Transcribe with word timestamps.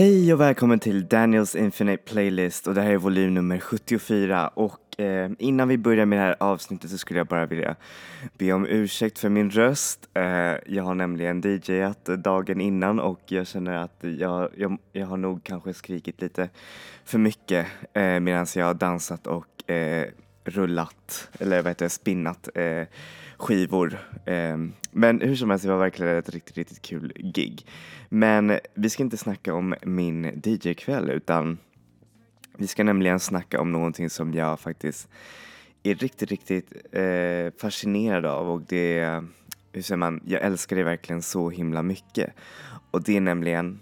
Hej 0.00 0.32
och 0.32 0.40
välkommen 0.40 0.78
till 0.78 1.08
Daniels 1.08 1.54
Infinite 1.54 2.02
Playlist 2.12 2.66
och 2.66 2.74
det 2.74 2.82
här 2.82 2.90
är 2.90 2.96
volym 2.96 3.34
nummer 3.34 3.58
74 3.58 4.48
och 4.48 5.00
eh, 5.00 5.30
innan 5.38 5.68
vi 5.68 5.78
börjar 5.78 6.06
med 6.06 6.18
det 6.18 6.22
här 6.22 6.36
avsnittet 6.40 6.90
så 6.90 6.98
skulle 6.98 7.20
jag 7.20 7.26
bara 7.26 7.46
vilja 7.46 7.76
be 8.38 8.52
om 8.52 8.66
ursäkt 8.66 9.18
för 9.18 9.28
min 9.28 9.50
röst. 9.50 10.08
Eh, 10.14 10.22
jag 10.66 10.82
har 10.82 10.94
nämligen 10.94 11.40
DJat 11.40 12.04
dagen 12.04 12.60
innan 12.60 13.00
och 13.00 13.20
jag 13.26 13.46
känner 13.46 13.72
att 13.72 13.98
jag, 14.00 14.50
jag, 14.56 14.78
jag 14.92 15.06
har 15.06 15.16
nog 15.16 15.44
kanske 15.44 15.74
skrikit 15.74 16.20
lite 16.20 16.48
för 17.04 17.18
mycket 17.18 17.66
eh, 17.92 18.20
medan 18.20 18.46
jag 18.54 18.66
har 18.66 18.74
dansat 18.74 19.26
och 19.26 19.70
eh, 19.70 20.08
rullat, 20.44 21.28
eller 21.38 21.62
vad 21.62 21.70
heter 21.70 21.84
det, 21.84 21.90
spinnat 21.90 22.48
eh, 22.54 22.84
skivor. 23.36 23.98
Eh, 24.26 24.56
men 24.90 25.20
hur 25.20 25.36
som 25.36 25.50
helst, 25.50 25.64
det 25.64 25.70
var 25.70 25.78
verkligen 25.78 26.16
ett 26.16 26.28
riktigt, 26.28 26.56
riktigt 26.56 26.82
kul 26.82 27.12
gig. 27.16 27.66
Men 28.08 28.58
vi 28.74 28.90
ska 28.90 29.02
inte 29.02 29.16
snacka 29.16 29.54
om 29.54 29.74
min 29.82 30.42
DJ-kväll 30.44 31.10
utan 31.10 31.58
vi 32.56 32.66
ska 32.66 32.84
nämligen 32.84 33.20
snacka 33.20 33.60
om 33.60 33.72
någonting 33.72 34.10
som 34.10 34.34
jag 34.34 34.60
faktiskt 34.60 35.08
är 35.82 35.94
riktigt, 35.94 36.30
riktigt 36.30 36.72
eh, 36.92 37.60
fascinerad 37.60 38.26
av 38.26 38.50
och 38.50 38.62
det 38.68 38.98
är, 38.98 39.24
hur 39.72 39.82
säger 39.82 39.96
man, 39.96 40.20
jag 40.26 40.42
älskar 40.42 40.76
det 40.76 40.84
verkligen 40.84 41.22
så 41.22 41.50
himla 41.50 41.82
mycket. 41.82 42.32
Och 42.90 43.02
det 43.02 43.16
är 43.16 43.20
nämligen 43.20 43.80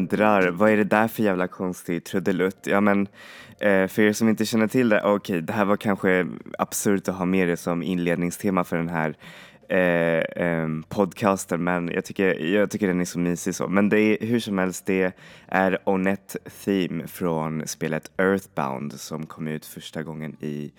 undrar, 0.00 0.50
vad 0.50 0.70
är 0.70 0.76
det 0.76 0.84
där 0.84 1.08
för 1.08 1.22
jävla 1.22 1.48
konstig 1.48 2.04
trudelutt? 2.04 2.66
Ja 2.66 2.80
men, 2.80 3.08
eh, 3.60 3.86
för 3.86 4.00
er 4.02 4.12
som 4.12 4.28
inte 4.28 4.46
känner 4.46 4.66
till 4.66 4.88
det, 4.88 5.02
okej, 5.02 5.42
det 5.42 5.52
här 5.52 5.64
var 5.64 5.76
kanske 5.76 6.26
absurt 6.58 7.08
att 7.08 7.14
ha 7.14 7.24
med 7.24 7.48
det 7.48 7.56
som 7.56 7.82
inledningstema 7.82 8.64
för 8.64 8.76
den 8.76 8.88
här 8.88 9.16
eh, 9.68 10.46
eh, 10.46 10.68
podcasten, 10.88 11.64
men 11.64 11.88
jag 11.88 12.04
tycker, 12.04 12.44
jag 12.44 12.70
tycker 12.70 12.88
den 12.88 13.00
är 13.00 13.04
så 13.04 13.18
mysig 13.18 13.54
så. 13.54 13.68
Men 13.68 13.88
det 13.88 14.00
är 14.00 14.26
hur 14.26 14.40
som 14.40 14.58
helst, 14.58 14.86
det 14.86 15.12
är 15.48 15.78
Onet 15.84 16.36
Theme 16.64 17.06
från 17.06 17.66
spelet 17.66 18.10
Earthbound 18.18 18.92
som 18.92 19.26
kom 19.26 19.48
ut 19.48 19.66
första 19.66 20.02
gången 20.02 20.36
i 20.40 20.72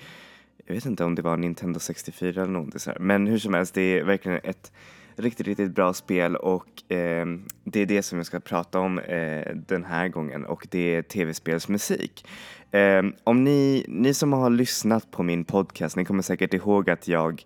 jag 0.65 0.75
vet 0.75 0.85
inte 0.85 1.03
om 1.03 1.15
det 1.15 1.21
var 1.21 1.37
Nintendo 1.37 1.79
64 1.79 2.41
eller 2.41 2.53
något 2.53 2.81
sådär. 2.81 2.99
Men 2.99 3.27
hur 3.27 3.37
som 3.37 3.53
helst, 3.53 3.73
det 3.73 3.81
är 3.81 4.03
verkligen 4.03 4.39
ett 4.43 4.71
riktigt, 5.15 5.47
riktigt 5.47 5.75
bra 5.75 5.93
spel 5.93 6.35
och 6.35 6.91
eh, 6.91 7.25
det 7.63 7.79
är 7.79 7.85
det 7.85 8.03
som 8.03 8.17
jag 8.17 8.25
ska 8.25 8.39
prata 8.39 8.79
om 8.79 8.99
eh, 8.99 9.55
den 9.67 9.83
här 9.83 10.07
gången 10.07 10.45
och 10.45 10.67
det 10.71 10.95
är 10.95 11.01
tv-spelsmusik. 11.01 12.25
Eh, 12.71 13.03
om 13.23 13.43
ni, 13.43 13.85
ni 13.87 14.13
som 14.13 14.33
har 14.33 14.49
lyssnat 14.49 15.11
på 15.11 15.23
min 15.23 15.45
podcast, 15.45 15.95
ni 15.95 16.05
kommer 16.05 16.21
säkert 16.23 16.53
ihåg 16.53 16.89
att 16.89 17.07
jag 17.07 17.43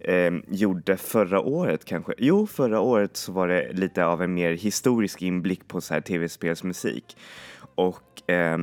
eh, 0.00 0.32
gjorde 0.48 0.96
förra 0.96 1.40
året 1.40 1.84
kanske, 1.84 2.14
jo 2.18 2.46
förra 2.46 2.80
året 2.80 3.16
så 3.16 3.32
var 3.32 3.48
det 3.48 3.72
lite 3.72 4.04
av 4.04 4.22
en 4.22 4.34
mer 4.34 4.52
historisk 4.52 5.22
inblick 5.22 5.68
på 5.68 5.80
så 5.80 5.94
här 5.94 6.00
tv-spelsmusik 6.00 7.16
och 7.74 8.30
eh, 8.30 8.58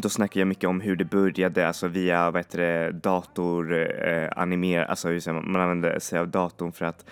då 0.00 0.08
snackar 0.08 0.40
jag 0.40 0.48
mycket 0.48 0.68
om 0.68 0.80
hur 0.80 0.96
det 0.96 1.04
började, 1.04 1.68
alltså 1.68 1.88
via 1.88 2.30
vad 2.30 2.40
heter 2.40 2.58
det, 2.58 2.92
dator, 2.92 3.72
eh, 4.08 4.28
animer, 4.36 4.84
alltså 4.84 5.08
hur 5.08 5.20
säger 5.20 5.34
man, 5.34 5.52
man 5.52 5.60
använde 5.60 6.00
sig 6.00 6.18
av 6.18 6.28
datorn 6.28 6.72
för 6.72 6.84
att 6.84 7.04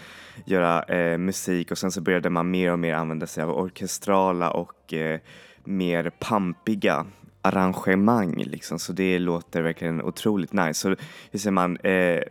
göra 0.44 0.82
eh, 0.82 1.18
musik 1.18 1.70
och 1.70 1.78
sen 1.78 1.90
så 1.90 2.00
började 2.00 2.30
man 2.30 2.50
mer 2.50 2.72
och 2.72 2.78
mer 2.78 2.94
använda 2.94 3.26
sig 3.26 3.44
av 3.44 3.50
orkestrala 3.50 4.50
och 4.50 4.92
eh, 4.92 5.20
mer 5.64 6.10
pampiga 6.10 7.06
arrangemang 7.42 8.34
liksom, 8.36 8.78
så 8.78 8.92
det 8.92 9.18
låter 9.18 9.62
verkligen 9.62 10.02
otroligt 10.02 10.52
nice. 10.52 10.74
Så 10.74 10.88
hur 11.30 11.38
säger 11.38 11.52
man, 11.52 11.76
eh, 11.76 12.22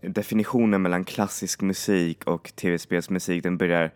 definitionen 0.00 0.82
mellan 0.82 1.04
klassisk 1.04 1.62
musik 1.62 2.24
och 2.24 2.52
tv-spelsmusik 2.56 3.42
den 3.42 3.56
börjar 3.56 3.90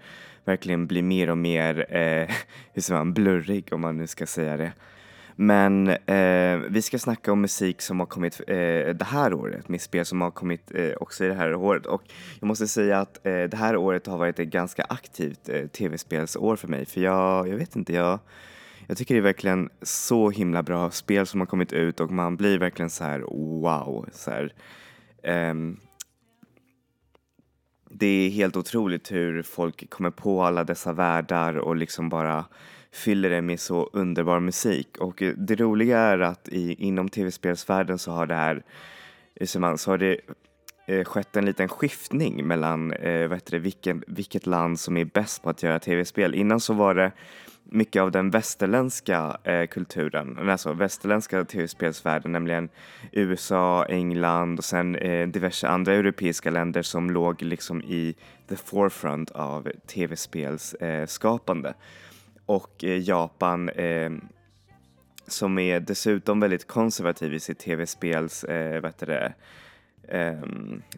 verkligen 0.44 0.86
bli 0.86 1.02
mer 1.02 1.30
och 1.30 1.38
mer, 1.38 1.96
eh, 1.96 2.34
hur 2.72 2.82
säger 2.82 2.98
man, 2.98 3.14
blurrig 3.14 3.72
om 3.72 3.80
man 3.80 3.96
nu 3.96 4.06
ska 4.06 4.26
säga 4.26 4.56
det. 4.56 4.72
Men 5.40 5.88
eh, 5.88 6.58
vi 6.68 6.82
ska 6.82 6.98
snacka 6.98 7.32
om 7.32 7.40
musik 7.40 7.82
som 7.82 8.00
har 8.00 8.06
kommit 8.06 8.40
eh, 8.46 8.54
det 8.94 9.04
här 9.04 9.34
året, 9.34 9.68
med 9.68 9.80
spel 9.80 10.04
som 10.04 10.20
har 10.20 10.30
kommit 10.30 10.70
eh, 10.74 10.92
också 11.00 11.24
i 11.24 11.28
det 11.28 11.34
här 11.34 11.54
året. 11.54 11.86
Och 11.86 12.02
jag 12.40 12.46
måste 12.46 12.68
säga 12.68 13.00
att 13.00 13.26
eh, 13.26 13.42
det 13.42 13.56
här 13.56 13.76
året 13.76 14.06
har 14.06 14.18
varit 14.18 14.38
ett 14.38 14.48
ganska 14.48 14.82
aktivt 14.88 15.48
eh, 15.48 15.66
tv-spelsår 15.66 16.56
för 16.56 16.68
mig. 16.68 16.86
För 16.86 17.00
jag, 17.00 17.48
jag 17.48 17.56
vet 17.56 17.76
inte, 17.76 17.92
jag, 17.92 18.18
jag 18.86 18.96
tycker 18.96 19.14
det 19.14 19.20
är 19.20 19.22
verkligen 19.22 19.70
så 19.82 20.30
himla 20.30 20.62
bra 20.62 20.90
spel 20.90 21.26
som 21.26 21.40
har 21.40 21.46
kommit 21.46 21.72
ut 21.72 22.00
och 22.00 22.10
man 22.10 22.36
blir 22.36 22.58
verkligen 22.58 22.90
så 22.90 23.04
här 23.04 23.20
wow. 23.60 24.08
Så 24.12 24.30
här, 24.30 24.52
ehm, 25.22 25.76
det 27.90 28.06
är 28.06 28.30
helt 28.30 28.56
otroligt 28.56 29.12
hur 29.12 29.42
folk 29.42 29.90
kommer 29.90 30.10
på 30.10 30.42
alla 30.42 30.64
dessa 30.64 30.92
världar 30.92 31.54
och 31.54 31.76
liksom 31.76 32.08
bara 32.08 32.44
fyller 32.92 33.30
det 33.30 33.42
med 33.42 33.60
så 33.60 33.90
underbar 33.92 34.40
musik. 34.40 34.98
Och 34.98 35.22
eh, 35.22 35.34
det 35.36 35.54
roliga 35.54 35.98
är 35.98 36.18
att 36.18 36.48
i, 36.48 36.74
inom 36.74 37.08
tv-spelsvärlden 37.08 37.98
så 37.98 38.12
har 38.12 38.26
det 38.26 38.34
här, 38.34 38.62
eh, 39.34 39.46
så 39.46 39.76
så 39.76 39.90
har 39.90 39.98
det 39.98 40.20
eh, 40.86 41.04
skett 41.04 41.36
en 41.36 41.44
liten 41.44 41.68
skiftning 41.68 42.46
mellan 42.46 42.92
eh, 42.92 43.28
vad 43.28 43.36
heter 43.36 43.50
det, 43.50 43.58
vilken, 43.58 44.04
vilket 44.06 44.46
land 44.46 44.80
som 44.80 44.96
är 44.96 45.04
bäst 45.04 45.42
på 45.42 45.50
att 45.50 45.62
göra 45.62 45.78
tv-spel. 45.78 46.34
Innan 46.34 46.60
så 46.60 46.74
var 46.74 46.94
det 46.94 47.12
mycket 47.70 48.02
av 48.02 48.10
den 48.10 48.30
västerländska 48.30 49.36
eh, 49.44 49.66
kulturen, 49.66 50.50
alltså 50.50 50.72
västerländska 50.72 51.44
tv-spelsvärlden, 51.44 52.32
nämligen 52.32 52.68
USA, 53.12 53.84
England 53.84 54.58
och 54.58 54.64
sen 54.64 54.96
eh, 54.96 55.28
diverse 55.28 55.68
andra 55.68 55.92
europeiska 55.94 56.50
länder 56.50 56.82
som 56.82 57.10
låg 57.10 57.42
liksom 57.42 57.82
i 57.82 58.14
the 58.48 58.56
forefront 58.56 59.30
av 59.30 59.68
tv-spelsskapande. 59.86 61.68
Eh, 61.68 61.74
och 62.46 62.84
eh, 62.84 63.08
Japan 63.08 63.68
eh, 63.68 64.10
som 65.26 65.58
är 65.58 65.80
dessutom 65.80 66.40
väldigt 66.40 66.66
konservativ 66.66 67.34
i 67.34 67.40
sitt 67.40 67.58
tv-spels 67.58 68.44
eh, 68.44 68.80
vad 68.80 68.90
heter 68.90 69.06
det, 69.06 69.32
eh, 70.18 70.42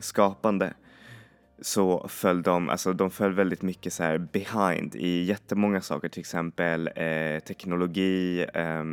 skapande 0.01 0.75
så 1.61 2.09
föll 2.09 2.43
de, 2.43 2.69
alltså 2.69 2.93
de 2.93 3.11
föll 3.11 3.33
väldigt 3.33 3.63
mycket 3.63 3.93
så 3.93 4.03
här 4.03 4.19
behind 4.19 4.97
i 4.97 5.25
jättemånga 5.25 5.81
saker, 5.81 6.09
till 6.09 6.21
exempel 6.21 6.91
eh, 6.97 7.39
teknologi, 7.39 8.47
eh, 8.55 8.85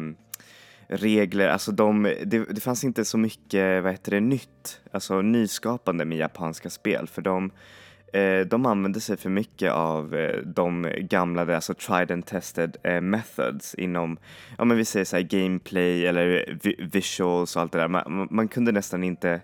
regler, 0.88 1.48
alltså 1.48 1.72
de, 1.72 2.04
det, 2.04 2.40
det 2.40 2.62
fanns 2.62 2.84
inte 2.84 3.06
så 3.06 3.18
mycket, 3.18 3.84
vad 3.84 3.92
heter 3.92 4.12
det, 4.12 4.20
nytt, 4.20 4.82
alltså 4.92 5.22
nyskapande 5.22 6.06
med 6.06 6.18
japanska 6.18 6.70
spel 6.70 7.08
för 7.08 7.22
de 7.22 7.52
eh, 8.14 8.40
de 8.40 8.66
använde 8.66 9.00
sig 9.00 9.18
för 9.18 9.30
mycket 9.30 9.72
av 9.72 10.16
eh, 10.16 10.42
de 10.42 10.92
gamla, 10.98 11.56
alltså 11.56 11.74
tried 11.74 12.12
and 12.12 12.26
tested 12.26 12.78
eh, 12.84 13.02
methods 13.02 13.76
inom, 13.76 14.18
ja 14.58 14.66
men 14.66 14.78
vi 14.78 14.86
säger 14.86 15.06
så 15.06 15.16
här 15.16 15.24
gameplay 15.24 16.06
eller 16.06 16.60
vi 16.64 16.90
visuals 16.94 17.56
och 17.56 17.62
allt 17.62 17.72
det 17.72 17.78
där. 17.78 17.88
Man, 17.88 18.28
man 18.32 18.48
kunde 18.48 18.72
nästan 18.72 19.04
inte 19.04 19.42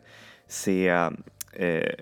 se 0.48 0.88
eh, 1.54 1.94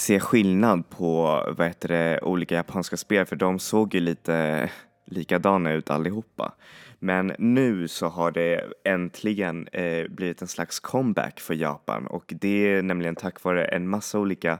se 0.00 0.20
skillnad 0.20 0.90
på 0.90 1.42
vad 1.56 1.66
heter 1.66 1.88
det, 1.88 2.20
olika 2.22 2.54
japanska 2.54 2.96
spel 2.96 3.26
för 3.26 3.36
de 3.36 3.58
såg 3.58 3.94
ju 3.94 4.00
lite 4.00 4.70
likadana 5.06 5.72
ut 5.72 5.90
allihopa. 5.90 6.52
Men 6.98 7.32
nu 7.38 7.88
så 7.88 8.08
har 8.08 8.30
det 8.30 8.64
äntligen 8.84 9.68
eh, 9.68 10.08
blivit 10.08 10.42
en 10.42 10.48
slags 10.48 10.80
comeback 10.80 11.40
för 11.40 11.54
Japan 11.54 12.06
och 12.06 12.24
det 12.40 12.68
är 12.68 12.82
nämligen 12.82 13.16
tack 13.16 13.42
vare 13.42 13.64
en 13.64 13.88
massa 13.88 14.18
olika 14.18 14.58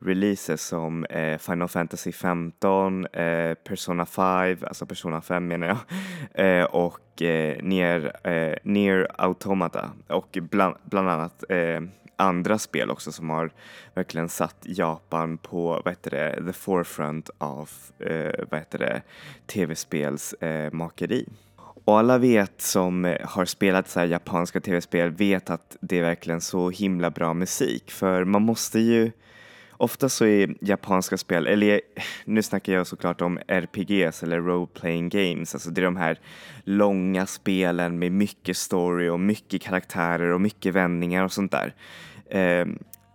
releases 0.00 0.62
som 0.62 1.04
eh, 1.04 1.38
Final 1.38 1.68
Fantasy 1.68 2.12
15, 2.12 3.06
eh, 3.06 3.54
Persona 3.54 4.06
5, 4.06 4.58
alltså 4.62 4.86
Persona 4.86 5.20
5 5.20 5.46
menar 5.46 5.66
jag, 5.66 5.78
eh, 6.46 6.64
och 6.64 7.22
eh, 7.22 7.62
Nier, 7.62 8.28
eh, 8.28 8.56
Nier 8.62 9.08
Automata 9.18 9.90
och 10.06 10.38
bland, 10.50 10.76
bland 10.84 11.08
annat 11.08 11.44
eh, 11.48 11.80
andra 12.16 12.58
spel 12.58 12.90
också 12.90 13.12
som 13.12 13.30
har 13.30 13.50
verkligen 13.94 14.28
satt 14.28 14.56
Japan 14.62 15.38
på 15.38 15.82
vad 15.84 15.92
heter 15.92 16.10
det, 16.10 16.46
the 16.46 16.52
forefront 16.52 17.30
av 17.38 17.70
eh, 17.98 18.44
vad 18.50 18.60
heter 18.60 18.78
det, 18.78 19.02
tv-spelsmakeri. 19.46 21.28
Och 21.84 21.98
alla 21.98 22.18
vet 22.18 22.60
som 22.60 23.16
har 23.24 23.44
spelat 23.44 23.88
så 23.88 24.00
här 24.00 24.06
japanska 24.06 24.60
tv-spel 24.60 25.10
vet 25.10 25.50
att 25.50 25.76
det 25.80 25.98
är 25.98 26.02
verkligen 26.02 26.40
så 26.40 26.70
himla 26.70 27.10
bra 27.10 27.34
musik 27.34 27.90
för 27.90 28.24
man 28.24 28.42
måste 28.42 28.80
ju 28.80 29.12
Ofta 29.76 30.08
så 30.08 30.24
är 30.24 30.54
japanska 30.60 31.16
spel, 31.16 31.46
eller 31.46 31.80
nu 32.24 32.42
snackar 32.42 32.72
jag 32.72 32.86
såklart 32.86 33.20
om 33.20 33.38
RPGs 33.48 34.22
eller 34.22 34.40
role 34.40 34.66
playing 34.66 35.08
games, 35.08 35.54
alltså 35.54 35.70
det 35.70 35.80
är 35.80 35.84
de 35.84 35.96
här 35.96 36.20
långa 36.64 37.26
spelen 37.26 37.98
med 37.98 38.12
mycket 38.12 38.56
story 38.56 39.08
och 39.08 39.20
mycket 39.20 39.62
karaktärer 39.62 40.30
och 40.32 40.40
mycket 40.40 40.74
vändningar 40.74 41.24
och 41.24 41.32
sånt 41.32 41.52
där. 41.52 41.74
Eh, 42.30 42.66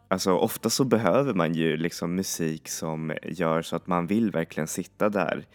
alltså 0.07 0.31
ofta 0.31 0.69
så 0.69 0.83
behöver 0.83 1.33
man 1.33 1.53
ju 1.53 1.77
liksom 1.77 2.15
musik 2.15 2.69
som 2.69 3.13
gör 3.23 3.61
så 3.61 3.75
att 3.75 3.87
man 3.87 4.07
vill 4.07 4.31
verkligen 4.31 4.67
sitta 4.67 5.09
där 5.09 5.45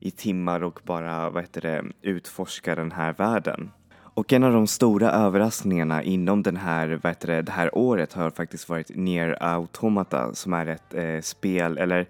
i 0.00 0.10
timmar 0.10 0.62
och 0.62 0.80
bara 0.84 1.30
vad 1.30 1.42
heter 1.42 1.60
det, 1.60 1.84
utforska 2.02 2.74
den 2.74 2.92
här 2.92 3.12
världen. 3.12 3.70
Och 4.14 4.32
en 4.32 4.44
av 4.44 4.52
de 4.52 4.66
stora 4.66 5.10
överraskningarna 5.10 6.02
inom 6.02 6.42
den 6.42 6.56
här, 6.56 7.00
vad 7.02 7.16
det, 7.20 7.42
det 7.42 7.52
här 7.52 7.78
året 7.78 8.12
har 8.12 8.30
faktiskt 8.30 8.68
varit 8.68 8.90
Near 8.96 9.36
Automata 9.40 10.34
som 10.34 10.52
är 10.52 10.66
ett 10.66 10.94
eh, 10.94 11.20
spel, 11.20 11.78
eller 11.78 12.06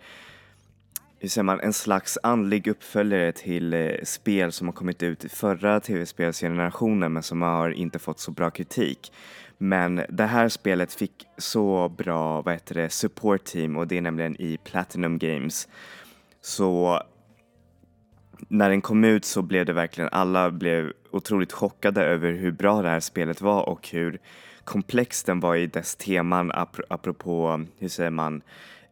hur 1.19 1.28
säger 1.28 1.43
man, 1.43 1.60
en 1.60 1.72
slags 1.72 2.19
andlig 2.22 2.66
uppföljare 2.66 3.32
till 3.32 3.75
eh, 3.75 3.90
spel 4.04 4.52
som 4.52 4.69
har 4.69 4.72
kommit 4.72 5.02
ut 5.02 5.25
i 5.25 5.28
förra 5.28 5.81
tv-spelsgenerationen 5.81 7.12
men 7.12 7.22
som 7.22 7.43
har 7.43 7.70
inte 7.70 7.99
fått 7.99 8.20
så 8.20 8.31
bra 8.31 8.50
kritik. 8.50 9.12
Men 9.58 10.02
det 10.08 10.26
här 10.26 10.48
spelet 10.48 10.94
fick 10.94 11.26
så 11.38 11.88
bra, 11.88 12.43
vad 12.43 12.55
heter 12.55 12.75
det, 12.75 12.90
support 12.90 13.44
team 13.44 13.76
och 13.76 13.87
det 13.87 13.96
är 13.96 14.00
nämligen 14.00 14.40
i 14.40 14.58
Platinum 14.64 15.19
Games. 15.19 15.69
Så 16.40 17.02
när 18.48 18.70
den 18.70 18.81
kom 18.81 19.05
ut 19.05 19.25
så 19.25 19.43
blev 19.43 19.66
det 19.66 19.72
verkligen, 19.72 20.10
alla 20.12 20.50
blev 20.50 20.93
otroligt 21.12 21.53
chockade 21.53 22.05
över 22.05 22.32
hur 22.32 22.53
bra 22.53 22.82
det 22.82 22.88
här 22.88 23.00
spelet 23.00 23.41
var 23.41 23.69
och 23.69 23.88
hur 23.88 24.20
komplex 24.64 25.25
den 25.25 25.41
var 25.41 25.56
i 25.56 25.67
dess 25.67 25.97
teman 25.97 26.53
ap 26.53 26.76
apropå, 26.88 27.64
hur 27.79 27.88
säger 27.88 28.11
man, 28.11 28.43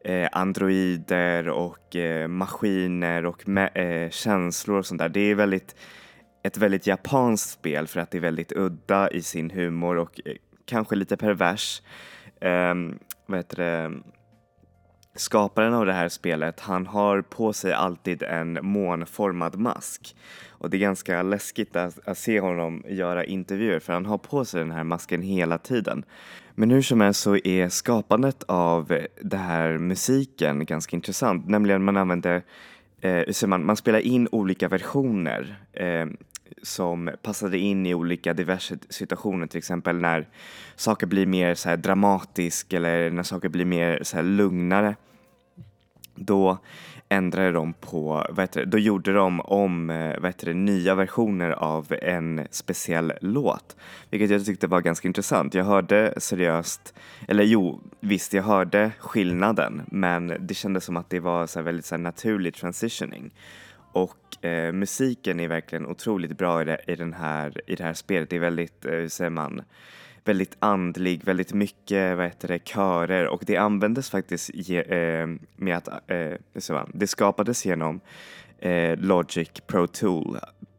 eh, 0.04 0.28
androider 0.32 1.48
och 1.48 1.96
eh, 1.96 2.28
maskiner 2.28 3.26
och 3.26 3.48
eh, 3.48 4.10
känslor 4.10 4.78
och 4.78 4.86
sånt 4.86 4.98
där. 4.98 5.08
Det 5.08 5.20
är 5.20 5.34
väldigt, 5.34 5.76
ett 6.42 6.56
väldigt 6.56 6.86
japanskt 6.86 7.50
spel 7.50 7.86
för 7.86 8.00
att 8.00 8.10
det 8.10 8.18
är 8.18 8.22
väldigt 8.22 8.52
udda 8.52 9.10
i 9.10 9.22
sin 9.22 9.50
humor 9.50 9.96
och 9.96 10.20
eh, 10.24 10.34
kanske 10.64 10.96
lite 10.96 11.16
pervers. 11.16 11.82
Ehm, 12.40 12.98
vad 13.26 13.38
heter 13.38 13.56
det? 13.56 14.00
Skaparen 15.14 15.74
av 15.74 15.86
det 15.86 15.92
här 15.92 16.08
spelet, 16.08 16.60
han 16.60 16.86
har 16.86 17.22
på 17.22 17.52
sig 17.52 17.72
alltid 17.72 18.22
en 18.22 18.58
månformad 18.62 19.58
mask. 19.58 20.16
Och 20.48 20.70
det 20.70 20.76
är 20.76 20.78
ganska 20.78 21.22
läskigt 21.22 21.76
att, 21.76 22.08
att, 22.08 22.18
se 22.18 22.40
honom 22.40 22.84
göra 22.88 23.24
intervjuer 23.24 23.80
för 23.80 23.92
han 23.92 24.06
har 24.06 24.18
på 24.18 24.44
sig 24.44 24.60
den 24.60 24.70
här 24.70 24.84
masken 24.84 25.22
hela 25.22 25.58
tiden. 25.58 26.04
Men 26.54 26.70
hur 26.70 26.82
som 26.82 27.00
helst 27.00 27.20
så 27.20 27.36
är 27.36 27.68
skapandet 27.68 28.42
av 28.48 28.98
den 29.22 29.40
här 29.40 29.78
musiken 29.78 30.64
ganska 30.64 30.96
intressant, 30.96 31.48
nämligen 31.48 31.84
man 31.84 31.96
använder 31.96 32.42
eh, 33.00 33.46
man, 33.46 33.66
man 33.66 33.76
spelar 33.76 33.98
in 33.98 34.28
olika 34.32 34.68
versioner 34.68 35.56
eh, 35.72 36.06
som 36.62 37.10
passade 37.22 37.58
in 37.58 37.86
i 37.86 37.94
olika 37.94 38.34
diverse 38.34 38.78
situationer, 38.88 39.46
till 39.46 39.58
exempel 39.58 39.96
när 39.96 40.28
saker 40.76 41.06
blir 41.06 41.26
mer 41.26 41.54
så 41.54 41.68
här 41.68 41.76
dramatisk 41.76 42.72
eller 42.72 43.10
när 43.10 43.22
saker 43.22 43.48
blir 43.48 43.64
mer 43.64 44.00
så 44.02 44.16
här 44.16 44.22
lugnare. 44.22 44.96
Då 46.14 46.58
ändrade 47.12 47.52
de 47.52 47.72
på, 47.72 48.26
vad 48.30 48.40
heter 48.40 48.60
det, 48.60 48.66
då 48.66 48.78
gjorde 48.78 49.12
de 49.12 49.40
om 49.40 49.90
eh, 49.90 50.20
vad 50.20 50.28
heter 50.28 50.46
det, 50.46 50.54
nya 50.54 50.94
versioner 50.94 51.50
av 51.50 51.94
en 52.02 52.46
speciell 52.50 53.12
låt. 53.20 53.76
Vilket 54.10 54.30
jag 54.30 54.44
tyckte 54.44 54.66
var 54.66 54.80
ganska 54.80 55.08
intressant. 55.08 55.54
Jag 55.54 55.64
hörde 55.64 56.14
seriöst, 56.16 56.94
eller 57.28 57.44
jo, 57.44 57.80
visst 58.00 58.32
jag 58.32 58.42
hörde 58.42 58.92
skillnaden 58.98 59.82
men 59.86 60.36
det 60.40 60.54
kändes 60.54 60.84
som 60.84 60.96
att 60.96 61.10
det 61.10 61.20
var 61.20 61.46
så 61.46 61.62
väldigt 61.62 61.86
så 61.86 61.96
naturlig 61.96 62.54
transitioning. 62.54 63.30
Och 63.92 64.44
eh, 64.44 64.72
musiken 64.72 65.40
är 65.40 65.48
verkligen 65.48 65.86
otroligt 65.86 66.38
bra 66.38 66.62
i 66.62 66.64
det, 66.64 66.80
i, 66.86 66.96
den 66.96 67.12
här, 67.12 67.60
i 67.66 67.74
det 67.74 67.84
här 67.84 67.94
spelet. 67.94 68.30
Det 68.30 68.36
är 68.36 68.40
väldigt, 68.40 68.84
eh, 68.84 68.92
hur 68.92 69.08
säger 69.08 69.30
man, 69.30 69.62
väldigt 70.24 70.56
andlig, 70.58 71.24
väldigt 71.24 71.52
mycket 71.52 72.16
vad 72.16 72.26
heter 72.26 72.48
det, 72.48 72.68
körer. 72.68 73.28
Och 73.28 73.42
det 73.46 73.56
användes 73.56 74.10
faktiskt 74.10 74.50
ge, 74.54 74.80
eh, 74.80 75.28
med 75.56 75.76
att, 75.76 76.10
eh, 76.10 76.82
det 76.94 77.06
skapades 77.06 77.66
genom 77.66 78.00
eh, 78.58 78.98
Logic 78.98 79.50
Pro 79.66 79.86
Tool, 79.86 80.38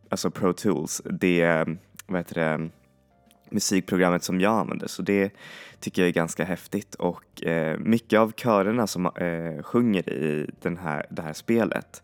alltså 0.09 0.31
Pro 0.31 0.53
Tools, 0.53 1.01
det, 1.05 1.65
vad 2.07 2.19
heter 2.19 2.35
det, 2.35 2.69
musikprogrammet 3.51 4.23
som 4.23 4.41
jag 4.41 4.59
använder 4.59 4.87
så 4.87 5.01
det 5.01 5.33
tycker 5.79 6.01
jag 6.01 6.09
är 6.09 6.13
ganska 6.13 6.43
häftigt. 6.43 6.95
Och 6.95 7.43
eh, 7.43 7.77
mycket 7.77 8.19
av 8.19 8.31
körerna 8.31 8.87
som 8.87 9.05
eh, 9.05 9.63
sjunger 9.63 10.09
i 10.09 10.49
den 10.61 10.77
här, 10.77 11.05
det 11.09 11.21
här 11.21 11.33
spelet 11.33 12.03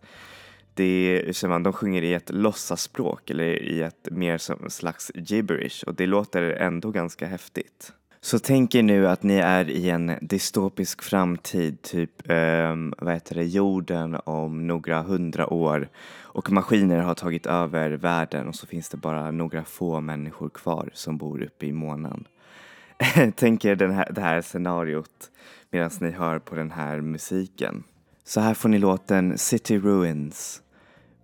det 0.77 0.83
är, 0.83 1.47
man, 1.47 1.63
de 1.63 1.73
sjunger 1.73 2.01
i 2.01 2.13
ett 2.13 2.29
låtsasspråk 2.29 3.29
eller 3.29 3.63
i 3.63 3.81
ett 3.81 4.07
mer 4.11 4.37
som 4.37 4.69
slags 4.69 5.11
gibberish 5.15 5.83
och 5.83 5.95
det 5.95 6.05
låter 6.05 6.41
ändå 6.41 6.91
ganska 6.91 7.25
häftigt. 7.25 7.93
Så 8.21 8.39
tänk 8.39 8.75
er 8.75 8.83
nu 8.83 9.07
att 9.07 9.23
ni 9.23 9.35
är 9.35 9.69
i 9.69 9.89
en 9.89 10.11
dystopisk 10.21 11.01
framtid, 11.01 11.81
typ 11.81 12.29
eh, 12.29 12.75
vad 12.97 13.13
heter 13.13 13.35
det, 13.35 13.43
jorden 13.43 14.17
om 14.25 14.67
några 14.67 15.01
hundra 15.01 15.53
år 15.53 15.89
och 16.19 16.51
maskiner 16.51 16.99
har 16.99 17.13
tagit 17.15 17.45
över 17.45 17.91
världen 17.91 18.47
och 18.47 18.55
så 18.55 18.67
finns 18.67 18.89
det 18.89 18.97
bara 18.97 19.31
några 19.31 19.63
få 19.63 19.99
människor 19.99 20.49
kvar 20.49 20.89
som 20.93 21.17
bor 21.17 21.43
uppe 21.43 21.65
i 21.65 21.71
månen. 21.71 22.27
tänk 23.35 23.65
er 23.65 23.75
den 23.75 23.91
här, 23.91 24.11
det 24.11 24.21
här 24.21 24.41
scenariot 24.41 25.31
medan 25.71 25.91
ni 25.99 26.11
hör 26.11 26.39
på 26.39 26.55
den 26.55 26.71
här 26.71 27.01
musiken. 27.01 27.83
Så 28.23 28.39
här 28.39 28.53
får 28.53 28.69
ni 28.69 28.77
låten 28.77 29.37
City 29.37 29.79
Ruins 29.79 30.61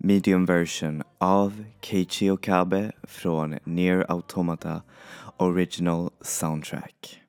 medium 0.03 0.45
version 0.45 1.03
av 1.17 1.63
Keiichi 1.81 2.29
Okabe 2.29 2.91
från 3.03 3.59
Near 3.63 4.05
Automata 4.09 4.81
Original 5.37 6.09
Soundtrack. 6.21 7.19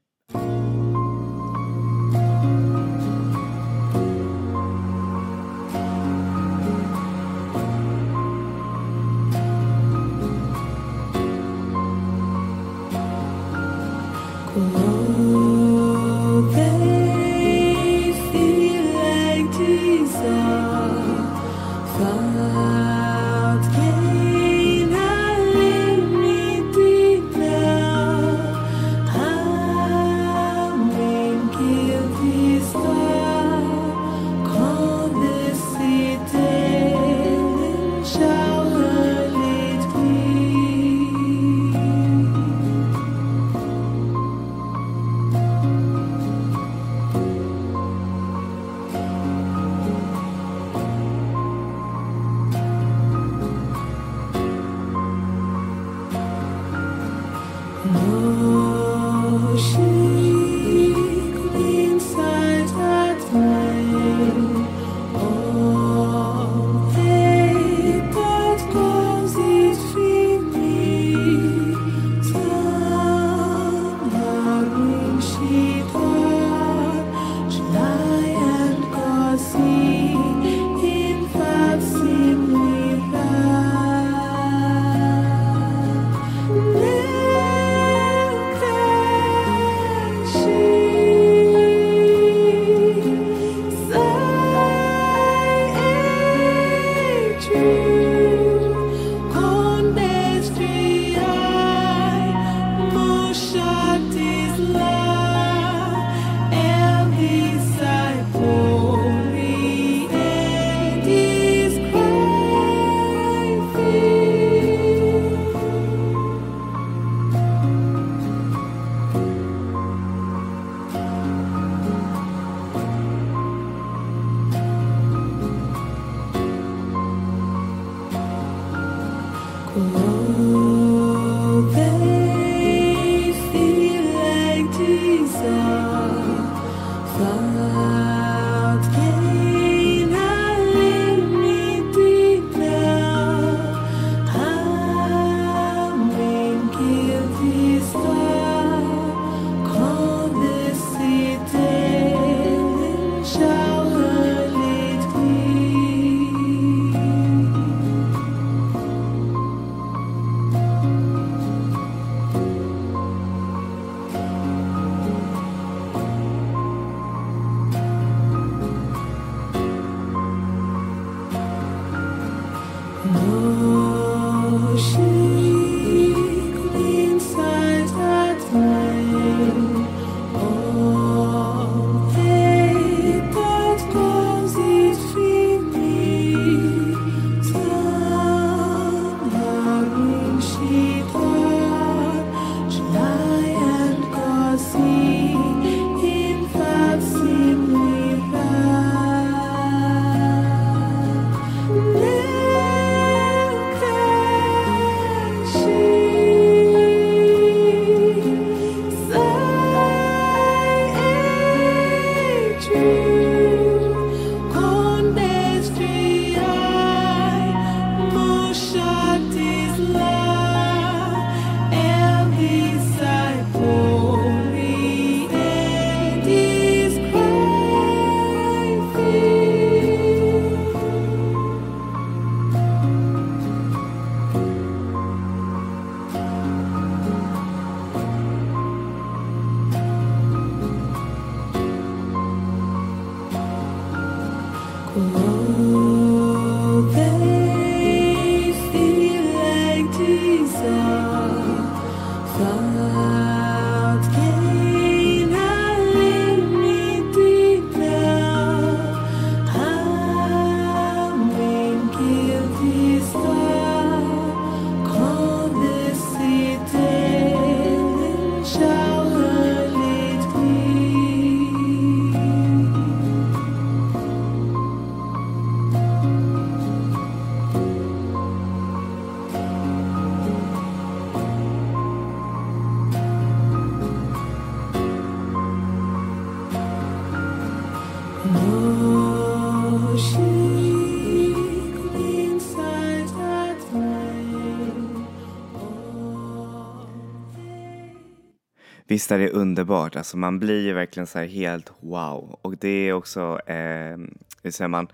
Visst 298.94 299.12
är 299.12 299.18
det 299.18 299.30
underbart, 299.30 299.96
alltså 299.96 300.16
man 300.16 300.38
blir 300.38 300.60
ju 300.60 300.72
verkligen 300.72 301.06
så 301.06 301.18
här 301.18 301.26
helt 301.26 301.72
wow. 301.80 302.38
Och 302.42 302.56
det 302.56 302.68
är 302.68 302.92
också, 302.92 303.40
eh, 303.46 303.96
hur 304.42 304.50
säger 304.50 304.68
man, 304.68 304.88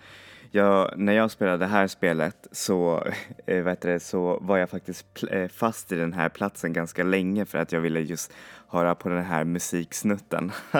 jag, 0.51 0.93
när 0.97 1.13
jag 1.13 1.31
spelade 1.31 1.59
det 1.59 1.67
här 1.67 1.87
spelet 1.87 2.49
så, 2.53 3.07
eh, 3.47 3.63
vet 3.63 3.81
det, 3.81 4.01
så 4.01 4.39
var 4.43 4.59
jag 4.59 4.71
faktiskt 4.71 5.25
eh, 5.31 5.49
fast 5.49 5.93
i 5.93 5.97
den 5.97 6.13
här 6.13 6.29
platsen 6.29 6.73
ganska 6.73 7.05
länge 7.05 7.45
för 7.45 7.59
att 7.59 7.73
jag 7.73 7.81
ville 7.81 8.01
just 8.01 8.33
höra 8.69 8.95
på 8.95 9.09
den 9.09 9.25
här 9.25 9.45
musiksnutten. 9.45 10.53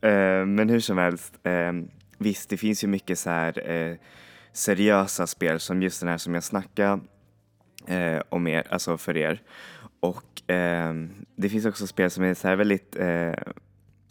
eh, 0.00 0.46
men 0.46 0.68
hur 0.68 0.80
som 0.80 0.98
helst, 0.98 1.34
eh, 1.42 1.72
visst 2.18 2.50
det 2.50 2.56
finns 2.56 2.84
ju 2.84 2.88
mycket 2.88 3.18
så 3.18 3.30
här 3.30 3.70
eh, 3.70 3.96
seriösa 4.52 5.26
spel 5.26 5.60
som 5.60 5.82
just 5.82 6.00
den 6.00 6.08
här 6.08 6.18
som 6.18 6.34
jag 6.34 6.44
snackade 6.44 7.00
eh, 7.86 8.22
om 8.28 8.46
er, 8.46 8.66
alltså 8.70 8.98
för 8.98 9.16
er. 9.16 9.42
Och 10.04 10.50
eh, 10.50 10.94
det 11.36 11.48
finns 11.48 11.66
också 11.66 11.86
spel 11.86 12.10
som 12.10 12.24
är 12.24 12.34
så 12.34 12.48
här 12.48 12.56
väldigt, 12.56 12.96
eh, 12.96 13.32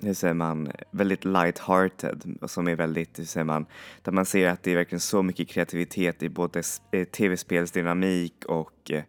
hur 0.02 0.14
säger 0.14 0.34
man, 0.34 0.72
väldigt 0.92 1.26
light-hearted 1.26 2.38
och 2.42 2.50
som 2.50 2.68
är 2.68 2.76
väldigt, 2.76 3.20
hur 3.20 3.24
säger 3.24 3.44
man, 3.44 3.66
där 4.02 4.12
man 4.12 4.26
ser 4.26 4.50
att 4.50 4.64
det 4.64 4.72
är 4.72 4.76
verkligen 4.76 5.00
så 5.00 5.24
mycket 5.24 5.48
kreativitet 5.48 6.24
i 6.24 6.30
både 6.30 6.64
eh, 6.92 7.04
tv-spelsdynamik 7.04 8.46
och 8.46 8.92
eh, 8.92 9.04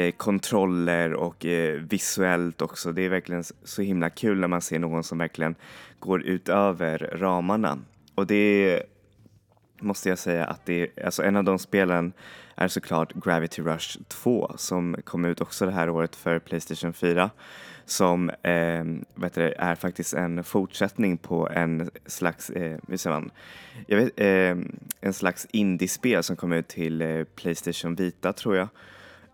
eh, 0.00 0.12
kontroller 0.12 1.14
och 1.14 1.46
eh, 1.46 1.80
visuellt 1.80 2.62
också. 2.62 2.92
Det 2.92 3.02
är 3.02 3.08
verkligen 3.08 3.44
så 3.64 3.82
himla 3.82 4.10
kul 4.10 4.40
när 4.40 4.48
man 4.48 4.62
ser 4.62 4.78
någon 4.78 5.04
som 5.04 5.18
verkligen 5.18 5.54
går 5.98 6.22
utöver 6.22 7.10
ramarna. 7.12 7.78
Och 8.14 8.26
det 8.26 8.82
måste 9.80 10.08
jag 10.08 10.18
säga 10.18 10.44
att 10.44 10.66
det 10.66 10.82
är, 10.82 11.04
alltså 11.04 11.22
en 11.22 11.36
av 11.36 11.44
de 11.44 11.58
spelen 11.58 12.12
är 12.56 12.68
såklart 12.68 13.12
Gravity 13.12 13.62
Rush 13.62 13.98
2 14.08 14.52
som 14.56 14.96
kom 15.04 15.24
ut 15.24 15.40
också 15.40 15.66
det 15.66 15.72
här 15.72 15.90
året 15.90 16.16
för 16.16 16.38
Playstation 16.38 16.92
4 16.92 17.30
som 17.84 18.30
eh, 18.30 18.84
vet 19.14 19.34
du, 19.34 19.52
är 19.58 19.74
faktiskt 19.74 20.14
en 20.14 20.44
fortsättning 20.44 21.16
på 21.16 21.48
en 21.48 21.90
slags, 22.06 22.50
eh, 22.50 22.78
hur 22.88 22.96
säger 22.96 23.20
man, 23.20 23.30
jag 23.86 23.96
vet, 23.96 24.20
eh, 24.20 24.66
en 25.00 25.12
slags 25.12 25.46
indiespel 25.50 26.22
som 26.22 26.36
kom 26.36 26.52
ut 26.52 26.68
till 26.68 27.02
eh, 27.02 27.24
Playstation 27.24 27.94
Vita 27.94 28.32
tror 28.32 28.56
jag. 28.56 28.68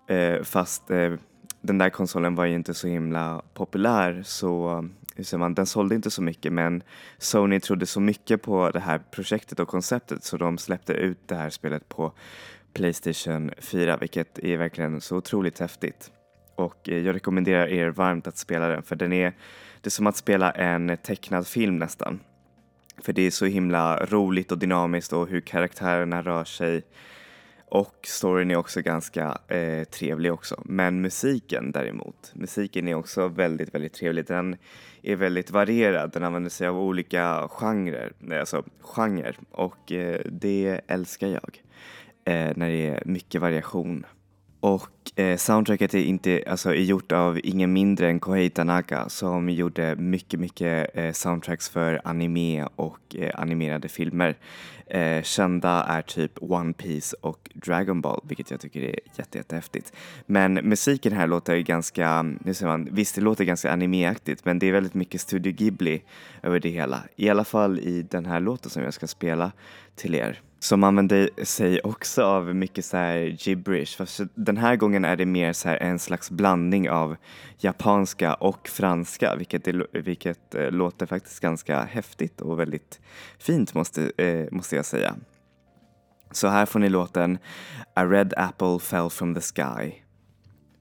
Eh, 0.06 0.42
fast 0.42 0.90
eh, 0.90 1.14
den 1.60 1.78
där 1.78 1.90
konsolen 1.90 2.34
var 2.34 2.44
ju 2.44 2.54
inte 2.54 2.74
så 2.74 2.88
himla 2.88 3.42
populär 3.54 4.22
så 4.24 4.84
hur 5.16 5.24
säger 5.24 5.38
man, 5.38 5.54
den 5.54 5.66
sålde 5.66 5.94
inte 5.94 6.10
så 6.10 6.22
mycket 6.22 6.52
men 6.52 6.82
Sony 7.18 7.60
trodde 7.60 7.86
så 7.86 8.00
mycket 8.00 8.42
på 8.42 8.70
det 8.70 8.80
här 8.80 8.98
projektet 9.10 9.60
och 9.60 9.68
konceptet 9.68 10.24
så 10.24 10.36
de 10.36 10.58
släppte 10.58 10.92
ut 10.92 11.18
det 11.26 11.34
här 11.34 11.50
spelet 11.50 11.88
på 11.88 12.12
Playstation 12.72 13.50
4 13.58 13.96
vilket 13.96 14.38
är 14.38 14.56
verkligen 14.56 15.00
så 15.00 15.16
otroligt 15.16 15.58
häftigt. 15.58 16.10
Och 16.54 16.88
eh, 16.88 16.98
jag 16.98 17.14
rekommenderar 17.14 17.66
er 17.66 17.88
varmt 17.88 18.26
att 18.26 18.38
spela 18.38 18.68
den 18.68 18.82
för 18.82 18.96
den 18.96 19.12
är, 19.12 19.32
det 19.80 19.88
är 19.88 19.90
som 19.90 20.06
att 20.06 20.16
spela 20.16 20.50
en 20.50 20.96
tecknad 21.02 21.46
film 21.46 21.76
nästan. 21.76 22.20
För 22.98 23.12
det 23.12 23.22
är 23.22 23.30
så 23.30 23.46
himla 23.46 24.04
roligt 24.06 24.52
och 24.52 24.58
dynamiskt 24.58 25.12
och 25.12 25.28
hur 25.28 25.40
karaktärerna 25.40 26.22
rör 26.22 26.44
sig. 26.44 26.82
Och 27.68 27.98
storyn 28.02 28.50
är 28.50 28.56
också 28.56 28.80
ganska 28.80 29.38
eh, 29.48 29.84
trevlig 29.84 30.32
också. 30.32 30.62
Men 30.64 31.00
musiken 31.00 31.72
däremot, 31.72 32.32
musiken 32.34 32.88
är 32.88 32.94
också 32.94 33.28
väldigt, 33.28 33.74
väldigt 33.74 33.92
trevlig. 33.92 34.26
Den 34.26 34.56
är 35.02 35.16
väldigt 35.16 35.50
varierad, 35.50 36.12
den 36.12 36.24
använder 36.24 36.50
sig 36.50 36.68
av 36.68 36.78
olika 36.78 37.48
genrer, 37.48 38.12
alltså 38.40 38.64
genrer. 38.80 39.36
och 39.50 39.92
eh, 39.92 40.20
det 40.24 40.80
älskar 40.86 41.28
jag 41.28 41.62
eh, 42.24 42.52
när 42.56 42.68
det 42.68 42.88
är 42.88 43.02
mycket 43.06 43.40
variation. 43.40 44.06
Och 44.62 45.20
eh, 45.20 45.36
soundtracket 45.36 45.94
är, 45.94 45.98
inte, 45.98 46.44
alltså, 46.46 46.70
är 46.70 46.82
gjort 46.82 47.12
av 47.12 47.40
ingen 47.44 47.72
mindre 47.72 48.08
än 48.08 48.20
Kohei 48.20 48.50
Tanaka 48.50 49.08
som 49.08 49.50
gjorde 49.50 49.96
mycket, 49.96 50.40
mycket 50.40 50.90
eh, 50.94 51.12
soundtracks 51.12 51.68
för 51.68 52.00
anime 52.04 52.68
och 52.76 53.16
eh, 53.18 53.40
animerade 53.40 53.88
filmer. 53.88 54.36
Eh, 54.86 55.22
kända 55.22 55.84
är 55.84 56.02
typ 56.02 56.32
One 56.40 56.72
Piece 56.72 57.16
och 57.20 57.50
Dragon 57.54 58.00
Ball, 58.00 58.20
vilket 58.24 58.50
jag 58.50 58.60
tycker 58.60 58.80
är 58.82 58.98
jätte, 59.16 59.38
jättehäftigt. 59.38 59.92
Men 60.26 60.54
musiken 60.54 61.12
här 61.12 61.26
låter 61.26 61.58
ganska, 61.58 62.22
nu 62.22 62.54
ser 62.54 62.66
man, 62.66 62.88
visst 62.90 63.14
det 63.14 63.20
låter 63.20 63.44
ganska 63.44 63.72
animeaktigt, 63.72 64.44
men 64.44 64.58
det 64.58 64.66
är 64.66 64.72
väldigt 64.72 64.94
mycket 64.94 65.20
Studio 65.20 65.52
Ghibli 65.52 66.02
över 66.42 66.60
det 66.60 66.68
hela. 66.68 67.02
I 67.16 67.28
alla 67.28 67.44
fall 67.44 67.78
i 67.78 68.02
den 68.02 68.26
här 68.26 68.40
låten 68.40 68.70
som 68.70 68.82
jag 68.82 68.94
ska 68.94 69.06
spela 69.06 69.52
till 69.96 70.14
er 70.14 70.40
som 70.62 70.84
använder 70.84 71.30
sig 71.44 71.80
också 71.80 72.24
av 72.24 72.54
mycket 72.54 72.84
så 72.84 72.96
här 72.96 73.16
gibberish. 73.16 73.96
Fast 73.96 74.20
den 74.34 74.56
här 74.56 74.76
gången 74.76 75.04
är 75.04 75.16
det 75.16 75.26
mer 75.26 75.52
så 75.52 75.68
här 75.68 75.76
en 75.76 75.98
slags 75.98 76.30
blandning 76.30 76.90
av 76.90 77.16
japanska 77.58 78.34
och 78.34 78.68
franska 78.68 79.36
vilket, 79.36 79.68
är, 79.68 79.86
vilket 79.92 80.54
eh, 80.54 80.70
låter 80.70 81.06
faktiskt 81.06 81.40
ganska 81.40 81.82
häftigt 81.82 82.40
och 82.40 82.60
väldigt 82.60 83.00
fint 83.38 83.74
måste, 83.74 84.12
eh, 84.16 84.46
måste 84.52 84.76
jag 84.76 84.84
säga. 84.84 85.14
Så 86.30 86.48
här 86.48 86.66
får 86.66 86.78
ni 86.78 86.88
låten 86.88 87.38
A 87.94 88.04
Red 88.04 88.34
Apple 88.36 88.78
Fell 88.78 89.10
from 89.10 89.34
the 89.34 89.40
Sky 89.40 89.92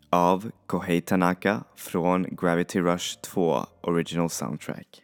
av 0.09 0.51
Kohei 0.65 1.01
Tanaka 1.01 1.63
från 1.75 2.35
Gravity 2.35 2.79
Rush 2.79 3.21
2 3.21 3.65
Original 3.81 4.29
Soundtrack. 4.29 5.03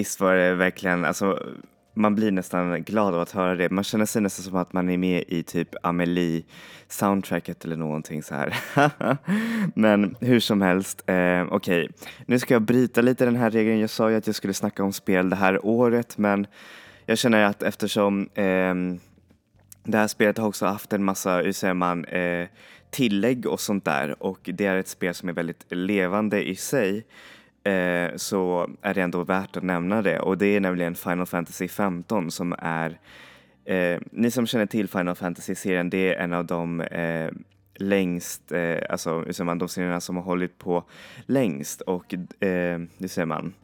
Visst 0.00 0.20
var 0.20 0.34
det 0.34 0.54
verkligen, 0.54 1.04
alltså 1.04 1.38
man 1.94 2.14
blir 2.14 2.30
nästan 2.30 2.82
glad 2.82 3.14
av 3.14 3.20
att 3.20 3.30
höra 3.30 3.54
det. 3.54 3.70
Man 3.70 3.84
känner 3.84 4.06
sig 4.06 4.22
nästan 4.22 4.44
som 4.44 4.56
att 4.56 4.72
man 4.72 4.88
är 4.88 4.96
med 4.96 5.24
i 5.28 5.42
typ 5.42 5.68
Amelie 5.82 6.42
soundtracket 6.88 7.64
eller 7.64 7.76
någonting 7.76 8.22
så 8.22 8.34
här. 8.34 8.56
Men 9.74 10.16
hur 10.20 10.40
som 10.40 10.62
helst, 10.62 11.02
eh, 11.06 11.42
okej, 11.50 11.84
okay. 11.84 11.88
nu 12.26 12.38
ska 12.38 12.54
jag 12.54 12.62
bryta 12.62 13.00
lite 13.00 13.24
den 13.24 13.36
här 13.36 13.50
regeln. 13.50 13.80
Jag 13.80 13.90
sa 13.90 14.10
ju 14.10 14.16
att 14.16 14.26
jag 14.26 14.36
skulle 14.36 14.54
snacka 14.54 14.84
om 14.84 14.92
spel 14.92 15.30
det 15.30 15.36
här 15.36 15.66
året, 15.66 16.18
men 16.18 16.46
jag 17.06 17.18
känner 17.18 17.44
att 17.44 17.62
eftersom 17.62 18.28
eh, 18.34 18.74
det 19.84 19.98
här 19.98 20.08
spelet 20.08 20.38
har 20.38 20.48
också 20.48 20.66
haft 20.66 20.92
en 20.92 21.04
massa, 21.04 21.36
hur 21.36 21.52
säger 21.52 21.74
man, 21.74 22.04
eh, 22.04 22.48
tillägg 22.90 23.46
och 23.46 23.60
sånt 23.60 23.84
där 23.84 24.22
och 24.22 24.40
det 24.42 24.66
är 24.66 24.76
ett 24.76 24.88
spel 24.88 25.14
som 25.14 25.28
är 25.28 25.32
väldigt 25.32 25.64
levande 25.68 26.48
i 26.48 26.56
sig 26.56 27.04
eh, 27.64 28.16
så 28.16 28.70
är 28.82 28.94
det 28.94 29.02
ändå 29.02 29.24
värt 29.24 29.56
att 29.56 29.62
nämna 29.62 30.02
det. 30.02 30.20
Och 30.20 30.38
det 30.38 30.46
är 30.46 30.60
nämligen 30.60 30.94
Final 30.94 31.26
Fantasy 31.26 31.68
15 31.68 32.30
som 32.30 32.54
är 32.58 32.98
eh, 33.64 34.00
ni 34.12 34.30
som 34.30 34.46
känner 34.46 34.66
till 34.66 34.88
Final 34.88 35.14
Fantasy-serien, 35.14 35.90
det 35.90 36.14
är 36.14 36.24
en 36.24 36.32
av 36.32 36.46
de 36.46 36.80
eh, 36.80 37.30
längst, 37.74 38.52
eh, 38.52 38.78
alltså 38.90 39.18
hur 39.18 39.32
säger 39.32 39.44
man, 39.44 39.58
de 39.58 39.68
serierna 39.68 40.00
som 40.00 40.16
har 40.16 40.22
hållit 40.22 40.58
på 40.58 40.84
längst. 41.26 41.80
Och 41.80 42.14
eh, 42.14 42.78
hur 42.98 43.08
säger 43.08 43.26
man, 43.26 43.54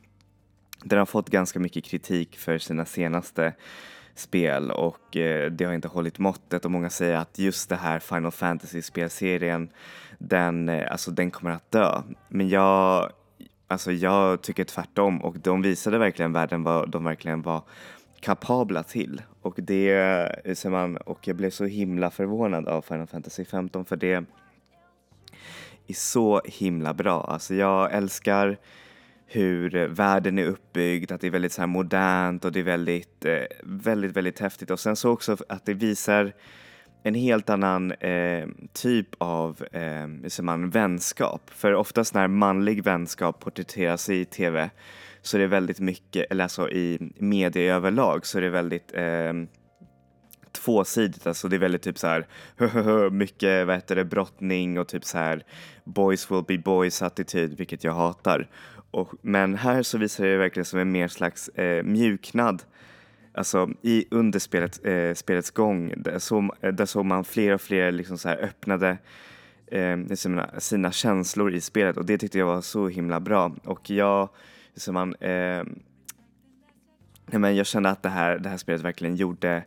den 0.85 0.99
har 0.99 1.07
fått 1.07 1.31
ganska 1.31 1.59
mycket 1.59 1.85
kritik 1.85 2.39
för 2.39 2.59
sina 2.59 2.85
senaste 2.85 3.53
spel. 4.15 4.71
Och 4.71 5.17
eh, 5.17 5.51
det 5.51 5.65
har 5.65 5.73
inte 5.73 5.89
hållit 5.89 6.19
måttet. 6.19 6.65
Och 6.65 6.71
många 6.71 6.91
säger 6.91 7.17
att 7.17 7.39
just 7.39 7.69
det 7.69 7.77
här 7.77 7.99
Final 7.99 8.33
Fantasy-spelserien 8.33 9.69
den, 10.19 10.69
eh, 10.69 10.93
alltså, 10.93 11.11
den 11.11 11.31
kommer 11.31 11.51
att 11.51 11.71
dö. 11.71 12.03
Men 12.29 12.49
jag 12.49 13.11
Alltså 13.69 13.93
jag 13.93 14.43
tycker 14.43 14.65
tvärtom 14.65 15.23
och 15.23 15.39
de 15.39 15.63
visade 15.63 15.99
verkligen 15.99 16.33
världen 16.33 16.63
vad 16.63 16.91
de 16.91 17.05
verkligen 17.05 17.43
var 17.43 17.63
kapabla 18.21 18.83
till. 18.83 19.23
Och 19.43 19.55
det 19.57 19.93
eh, 20.45 20.55
ser 20.55 20.71
man, 20.71 20.97
och 20.97 21.29
jag 21.29 21.37
blev 21.37 21.51
så 21.51 21.65
himla 21.65 22.11
förvånad 22.11 22.69
av 22.69 22.83
Final 22.83 23.07
Fantasy 23.07 23.45
15 23.45 23.85
för 23.85 23.97
det 23.97 24.13
är 24.13 25.95
så 25.95 26.41
himla 26.45 26.95
bra. 26.95 27.25
Alltså 27.25 27.55
jag 27.55 27.93
älskar 27.93 28.59
hur 29.27 29.87
världen 29.89 30.39
är 30.39 30.45
uppbyggd, 30.45 31.13
att 31.13 31.21
det 31.21 31.27
är 31.27 31.31
väldigt 31.31 31.53
så 31.53 31.63
här 31.63 31.67
modernt 31.67 32.45
och 32.45 32.53
det 32.53 32.61
är 32.61 32.65
väldigt, 32.65 33.25
eh, 33.25 33.43
väldigt, 33.63 34.17
väldigt 34.17 34.39
häftigt. 34.39 34.71
Och 34.71 34.81
sen 34.81 34.97
så 34.97 35.11
också 35.11 35.37
att 35.49 35.67
det 35.67 35.75
visar 35.75 36.33
en 37.07 37.15
helt 37.15 37.51
annan 37.51 37.93
eh, 37.93 38.49
typ 38.73 39.09
av 39.19 39.65
eh, 39.73 40.43
man, 40.43 40.71
vänskap. 40.71 41.51
För 41.51 41.75
oftast 41.75 42.15
när 42.15 42.29
manlig 42.29 42.85
vänskap 42.85 43.41
porträtteras 43.41 44.09
i 44.09 44.25
tv 44.25 44.71
så 45.23 45.37
är 45.37 45.41
det 45.41 45.47
väldigt 45.47 45.81
mycket, 45.81 46.31
eller 46.31 46.45
alltså 46.45 46.71
i 46.71 47.13
media 47.17 47.75
överlag 47.75 48.27
så 48.27 48.39
är 48.39 48.43
det 48.43 48.51
väldigt 48.51 48.95
eh, 48.95 49.33
tvåsidigt, 50.53 51.27
alltså 51.27 51.49
det 51.49 51.57
är 51.57 51.61
väldigt 51.61 51.83
typ 51.83 51.99
så 51.99 52.07
här 52.07 52.27
mycket 53.11 53.67
vad 53.67 53.77
heter 53.77 53.97
det, 53.97 54.05
brottning 54.05 54.79
och 54.79 54.89
typ 54.89 55.05
så 55.05 55.19
här 55.19 55.43
boys 55.85 56.31
will 56.31 56.45
be 56.49 56.59
boys 56.59 57.03
attityd, 57.03 57.57
vilket 57.59 57.85
jag 57.85 57.93
hatar. 57.93 58.49
Och, 58.91 59.15
men 59.23 59.55
här 59.55 59.83
så 59.83 59.99
visar 59.99 60.25
det 60.25 60.37
verkligen 60.37 60.65
som 60.65 60.79
en 60.79 60.93
mer 60.93 61.09
slags 61.09 61.49
eh, 61.49 61.83
mjuknad 61.83 62.63
alltså 63.37 63.71
i 63.83 64.07
under 64.11 64.39
spelet, 64.39 64.87
eh, 64.87 65.15
spelets 65.15 65.51
gång, 65.51 65.93
där, 65.97 66.19
så, 66.19 66.55
där 66.61 66.87
såg 66.87 67.05
man 67.05 67.25
fler 67.25 67.55
och 67.55 67.61
fler 67.61 67.93
liksom 67.93 68.19
så 68.19 68.29
här 68.29 68.37
öppnade 68.37 68.99
eh, 69.67 69.97
liksom 69.97 70.43
sina 70.59 70.93
känslor 70.93 71.55
i 71.55 71.61
spelet 71.61 71.97
och 71.97 72.07
det 72.07 72.19
tyckte 72.19 72.39
jag 72.39 72.47
var 72.47 72.61
så 72.61 72.89
himla 72.89 73.21
bra. 73.21 73.55
Och 73.65 73.91
jag, 73.91 74.29
liksom 74.75 74.95
man, 74.95 75.15
eh, 75.15 75.65
men 77.27 77.57
jag 77.57 77.67
kände 77.67 77.91
att 77.91 78.03
det 78.03 78.09
här, 78.09 78.39
det 78.39 78.49
här 78.49 78.57
spelet 78.57 78.83
verkligen 78.83 79.17
gjorde 79.17 79.65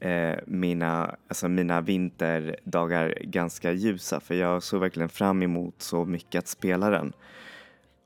eh, 0.00 0.34
mina, 0.46 1.16
alltså 1.28 1.48
mina 1.48 1.80
vinterdagar 1.80 3.14
ganska 3.20 3.72
ljusa 3.72 4.20
för 4.20 4.34
jag 4.34 4.62
såg 4.62 4.80
verkligen 4.80 5.08
fram 5.08 5.42
emot 5.42 5.74
så 5.82 6.04
mycket 6.04 6.38
att 6.38 6.48
spela 6.48 6.90
den. 6.90 7.12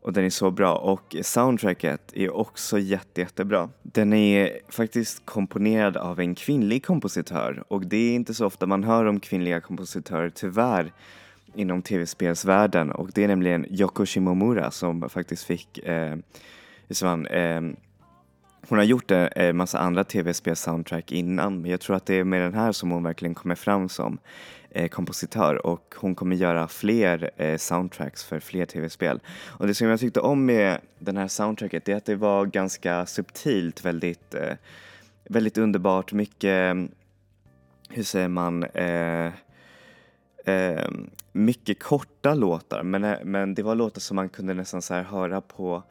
Och 0.07 0.13
den 0.13 0.25
är 0.25 0.31
så 0.31 0.51
bra. 0.51 0.75
Och 0.75 1.17
soundtracket 1.23 2.13
är 2.15 2.37
också 2.37 2.79
jätte, 2.79 3.21
jättebra. 3.21 3.69
Den 3.83 4.13
är 4.13 4.59
faktiskt 4.69 5.27
komponerad 5.27 5.97
av 5.97 6.21
en 6.21 6.35
kvinnlig 6.35 6.85
kompositör. 6.85 7.65
Och 7.69 7.87
det 7.87 7.97
är 7.97 8.15
inte 8.15 8.35
så 8.35 8.47
ofta 8.47 8.67
man 8.67 8.85
hör 8.85 9.05
om 9.05 9.21
kvinnliga 9.21 9.61
kompositörer 9.61 10.31
tyvärr 10.31 10.93
inom 11.55 11.83
tv-spelsvärlden. 11.83 12.93
Och 12.93 13.11
det 13.15 13.25
är 13.25 13.29
nämligen 13.29 13.67
Yoko 13.71 14.07
Shimomura 14.07 14.71
som 14.71 15.09
faktiskt 15.09 15.45
fick 15.45 15.79
eh, 15.79 16.17
som, 16.91 17.27
eh, 17.27 17.61
hon 18.69 18.79
har 18.79 18.85
gjort 18.85 19.11
en 19.11 19.29
eh, 19.37 19.53
massa 19.53 19.79
andra 19.79 20.05
tv-spels-soundtrack 20.05 21.13
innan. 21.13 21.63
Men 21.63 21.71
jag 21.71 21.81
tror 21.81 21.97
att 21.97 22.07
det 22.07 22.15
är 22.15 22.25
med 22.25 22.41
den 22.41 22.55
här 22.55 22.73
som 22.73 22.91
hon 22.91 23.03
verkligen 23.03 23.35
kommer 23.35 23.55
fram 23.55 23.89
som. 23.89 24.19
Eh, 24.77 24.89
kompositör 24.89 25.67
och 25.67 25.95
hon 25.97 26.15
kommer 26.15 26.37
göra 26.37 26.69
fler 26.69 27.31
eh, 27.37 27.57
soundtracks 27.57 28.25
för 28.25 28.41
fler 28.41 28.67
tv-spel. 28.67 29.21
Och 29.47 29.67
det 29.67 29.75
som 29.75 29.89
jag 29.89 30.01
tyckte 30.01 30.21
om 30.21 30.47
med 30.47 30.79
den 30.99 31.17
här 31.17 31.29
soundtracket 31.29 31.89
är 31.89 31.97
att 31.97 32.05
det 32.05 32.17
var 32.17 32.47
ganska 32.47 33.07
subtilt, 33.07 33.85
väldigt, 33.85 34.35
eh, 34.35 34.55
väldigt 35.25 35.59
underbart, 35.59 36.13
mycket, 36.13 36.77
hur 37.89 38.03
säger 38.03 38.29
man, 38.29 38.63
eh, 38.63 39.33
eh, 40.45 40.89
mycket 41.33 41.83
korta 41.83 42.35
låtar 42.35 42.83
men, 42.83 43.17
men 43.31 43.55
det 43.55 43.63
var 43.63 43.75
låtar 43.75 44.01
som 44.01 44.15
man 44.15 44.29
kunde 44.29 44.55
nästan 44.55 44.83
så 44.83 44.95
här 44.95 45.03
höra 45.03 45.41
på 45.41 45.83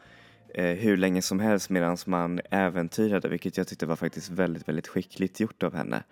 hur 0.58 0.98
länge 0.98 1.22
som 1.22 1.40
helst 1.40 1.70
medan 1.70 1.98
man 2.06 2.40
äventyrade 2.52 3.28
vilket 3.28 3.58
jag 3.58 3.68
tyckte 3.68 3.86
var 3.86 3.96
faktiskt 3.96 4.30
väldigt, 4.30 4.68
väldigt 4.68 4.88
skickligt 4.88 5.40
gjort 5.40 5.64
av 5.64 5.76
henne. 5.76 6.04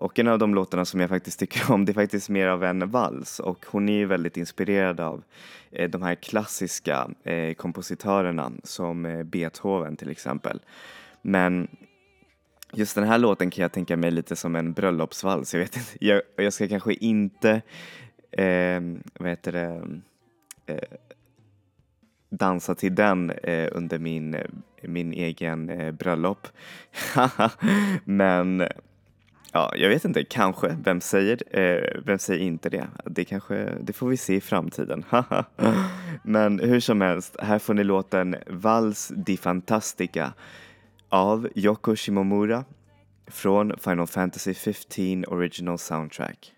Och 0.00 0.18
en 0.18 0.28
av 0.28 0.38
de 0.38 0.54
låtarna 0.54 0.84
som 0.84 1.00
jag 1.00 1.08
faktiskt 1.08 1.38
tycker 1.38 1.72
om 1.72 1.84
det 1.84 1.92
är 1.92 1.94
faktiskt 1.94 2.28
mer 2.28 2.46
av 2.46 2.64
en 2.64 2.90
vals 2.90 3.40
och 3.40 3.66
hon 3.68 3.88
är 3.88 3.92
ju 3.92 4.06
väldigt 4.06 4.36
inspirerad 4.36 5.00
av 5.00 5.22
eh, 5.70 5.90
de 5.90 6.02
här 6.02 6.14
klassiska 6.14 7.10
eh, 7.24 7.54
kompositörerna 7.54 8.52
som 8.64 9.06
eh, 9.06 9.22
Beethoven 9.22 9.96
till 9.96 10.10
exempel. 10.10 10.60
Men 11.22 11.68
just 12.72 12.94
den 12.94 13.04
här 13.04 13.18
låten 13.18 13.50
kan 13.50 13.62
jag 13.62 13.72
tänka 13.72 13.96
mig 13.96 14.10
lite 14.10 14.36
som 14.36 14.56
en 14.56 14.72
bröllopsvals. 14.72 15.54
Jag 15.54 15.60
vet 15.60 15.76
inte, 15.76 16.04
jag, 16.04 16.22
jag 16.36 16.52
ska 16.52 16.68
kanske 16.68 16.94
inte, 16.94 17.62
eh, 18.30 18.80
vad 19.18 19.28
heter 19.28 19.52
det, 19.52 19.82
eh, 20.66 20.98
dansa 22.30 22.74
till 22.74 22.94
den 22.94 23.30
eh, 23.30 23.68
under 23.72 23.98
min, 23.98 24.34
eh, 24.34 24.46
min 24.82 25.12
egen 25.12 25.70
eh, 25.70 25.92
bröllop. 25.92 26.48
Men 28.04 28.68
Ja, 29.52 29.72
jag 29.76 29.88
vet 29.88 30.04
inte, 30.04 30.24
kanske. 30.24 30.76
Vem 30.84 31.00
säger, 31.00 31.58
eh, 31.58 32.02
vem 32.04 32.18
säger 32.18 32.40
inte 32.40 32.70
det? 32.70 32.86
Det, 33.04 33.24
kanske, 33.24 33.72
det 33.80 33.92
får 33.92 34.08
vi 34.08 34.16
se 34.16 34.34
i 34.34 34.40
framtiden. 34.40 35.04
Men 36.22 36.60
hur 36.60 36.80
som 36.80 37.00
helst, 37.00 37.36
här 37.40 37.58
får 37.58 37.74
ni 37.74 37.84
låten 37.84 38.36
Vals 38.46 39.12
di 39.16 39.36
Fantastica 39.36 40.32
av 41.08 41.48
Yoko 41.54 41.96
Shimomura 41.96 42.64
från 43.26 43.78
Final 43.78 44.06
Fantasy 44.06 44.54
15 44.54 45.24
Original 45.26 45.78
Soundtrack. 45.78 46.52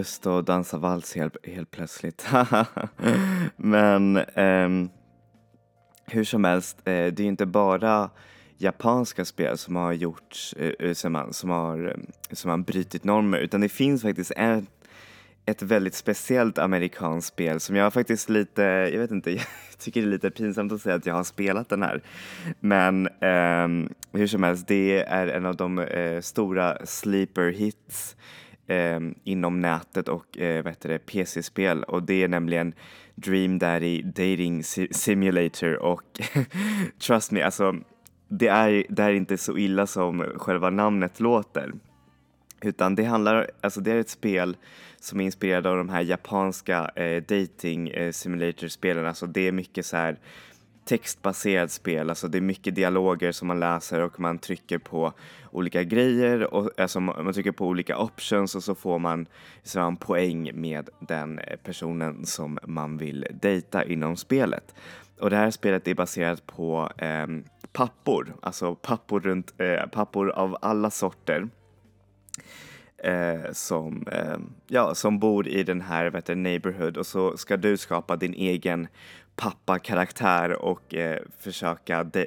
Lust 0.00 0.26
att 0.26 0.46
dansa 0.46 0.78
vals 0.78 1.16
helt, 1.16 1.36
helt 1.46 1.70
plötsligt. 1.70 2.26
Men 3.56 4.16
ehm, 4.34 4.90
hur 6.06 6.24
som 6.24 6.44
helst, 6.44 6.78
eh, 6.78 7.06
det 7.06 7.20
är 7.20 7.26
inte 7.26 7.46
bara 7.46 8.10
japanska 8.58 9.24
spel 9.24 9.58
som 9.58 9.76
har 9.76 9.92
gjorts, 9.92 10.54
eh, 10.58 10.88
eh 10.88 10.94
som, 10.94 11.14
har, 11.14 11.32
som, 11.32 11.50
har, 11.50 11.88
eh, 11.88 12.34
som 12.34 12.50
har 12.50 12.58
brutit 12.58 13.04
normer, 13.04 13.38
utan 13.38 13.60
det 13.60 13.68
finns 13.68 14.02
faktiskt 14.02 14.32
ett, 14.36 14.64
ett 15.46 15.62
väldigt 15.62 15.94
speciellt 15.94 16.58
amerikanskt 16.58 17.28
spel 17.28 17.60
som 17.60 17.76
jag 17.76 17.92
faktiskt 17.92 18.28
lite, 18.28 18.62
jag 18.62 18.98
vet 18.98 19.10
inte, 19.10 19.30
jag 19.70 19.78
tycker 19.78 20.00
det 20.00 20.06
är 20.06 20.10
lite 20.10 20.30
pinsamt 20.30 20.72
att 20.72 20.82
säga 20.82 20.94
att 20.94 21.06
jag 21.06 21.14
har 21.14 21.24
spelat 21.24 21.68
den 21.68 21.82
här. 21.82 22.02
Men 22.60 23.06
eh, 23.06 23.90
hur 24.12 24.26
som 24.26 24.42
helst, 24.42 24.68
det 24.68 25.02
är 25.02 25.26
en 25.26 25.46
av 25.46 25.56
de 25.56 25.78
eh, 25.78 26.20
stora 26.20 26.86
sleeper 26.86 27.50
hits 27.50 28.16
eh, 28.70 29.00
inom 29.24 29.60
nätet 29.60 30.08
och 30.08 30.38
eh, 30.38 30.64
PC-spel 31.06 31.82
och 31.82 32.02
det 32.02 32.22
är 32.22 32.28
nämligen 32.28 32.74
Dream 33.14 33.58
Daddy 33.58 34.02
Dating 34.02 34.64
Simulator 34.90 35.76
och 35.76 36.20
trust 37.06 37.30
me, 37.30 37.42
alltså 37.42 37.74
det 38.28 38.48
är, 38.48 38.86
det 38.88 39.02
är 39.02 39.12
inte 39.12 39.38
så 39.38 39.58
illa 39.58 39.86
som 39.86 40.24
själva 40.36 40.70
namnet 40.70 41.20
låter. 41.20 41.72
Utan 42.62 42.94
det 42.94 43.04
handlar, 43.04 43.50
alltså 43.60 43.80
det 43.80 43.92
är 43.92 43.96
ett 43.96 44.08
spel 44.08 44.56
som 45.00 45.20
är 45.20 45.24
inspirerat 45.24 45.66
av 45.66 45.76
de 45.76 45.88
här 45.88 46.02
japanska 46.02 46.90
eh, 46.96 47.22
dating 47.22 47.88
eh, 47.88 48.12
simulator-spelen. 48.12 49.06
Alltså 49.06 49.26
det 49.26 49.48
är 49.48 49.52
mycket 49.52 49.86
så 49.86 49.96
här 49.96 50.18
textbaserat 50.90 51.70
spel, 51.70 52.10
alltså 52.10 52.28
det 52.28 52.38
är 52.38 52.42
mycket 52.42 52.74
dialoger 52.74 53.32
som 53.32 53.48
man 53.48 53.60
läser 53.60 54.00
och 54.00 54.20
man 54.20 54.38
trycker 54.38 54.78
på 54.78 55.12
olika 55.50 55.82
grejer 55.82 56.54
och 56.54 56.80
alltså 56.80 57.00
man 57.00 57.32
trycker 57.32 57.52
på 57.52 57.66
olika 57.66 57.98
options 57.98 58.54
och 58.54 58.62
så 58.62 58.74
får 58.74 58.98
man 58.98 59.26
så 59.62 59.80
en 59.80 59.96
poäng 59.96 60.50
med 60.54 60.88
den 60.98 61.38
eh, 61.38 61.56
personen 61.56 62.26
som 62.26 62.58
man 62.66 62.98
vill 62.98 63.26
dejta 63.30 63.84
inom 63.84 64.16
spelet. 64.16 64.74
Och 65.18 65.30
det 65.30 65.36
här 65.36 65.50
spelet 65.50 65.88
är 65.88 65.94
baserat 65.94 66.46
på 66.46 66.90
eh, 66.98 67.26
pappor, 67.72 68.34
alltså 68.42 68.74
pappor, 68.74 69.20
runt, 69.20 69.54
eh, 69.60 69.86
pappor 69.86 70.30
av 70.30 70.56
alla 70.60 70.90
sorter. 70.90 71.48
Eh, 73.04 73.52
som, 73.52 74.06
eh, 74.12 74.38
ja, 74.68 74.94
som 74.94 75.18
bor 75.18 75.48
i 75.48 75.62
den 75.62 75.80
här 75.80 76.10
vet 76.10 76.26
du, 76.26 76.34
neighborhood 76.34 76.96
och 76.96 77.06
så 77.06 77.36
ska 77.36 77.56
du 77.56 77.76
skapa 77.76 78.16
din 78.16 78.34
egen 78.34 78.88
pappa-karaktär 79.40 80.62
och 80.62 80.94
eh, 80.94 81.18
försöka 81.38 82.04
de, 82.04 82.20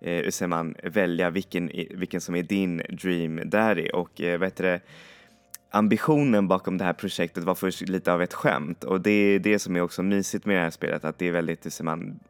eh, 0.00 0.24
hur 0.24 0.30
säger 0.30 0.48
man, 0.48 0.74
välja 0.82 1.30
vilken, 1.30 1.70
vilken 1.90 2.20
som 2.20 2.34
är 2.34 2.42
din 2.42 2.82
dream 2.88 3.40
daddy 3.44 3.88
och 3.88 4.20
eh, 4.20 4.38
vet 4.38 4.56
du, 4.56 4.80
ambitionen 5.70 6.48
bakom 6.48 6.78
det 6.78 6.84
här 6.84 6.92
projektet 6.92 7.44
var 7.44 7.54
först 7.54 7.88
lite 7.88 8.12
av 8.12 8.22
ett 8.22 8.34
skämt 8.34 8.84
och 8.84 9.00
det 9.00 9.10
är 9.10 9.38
det 9.38 9.58
som 9.58 9.76
är 9.76 9.80
också 9.80 10.02
mysigt 10.02 10.46
med 10.46 10.56
det 10.56 10.62
här 10.62 10.70
spelet 10.70 11.04
att 11.04 11.18
det 11.18 11.28
är 11.28 11.32
väldigt, 11.32 11.64
hur 11.64 11.70
säger 11.70 11.84
man, 11.84 12.20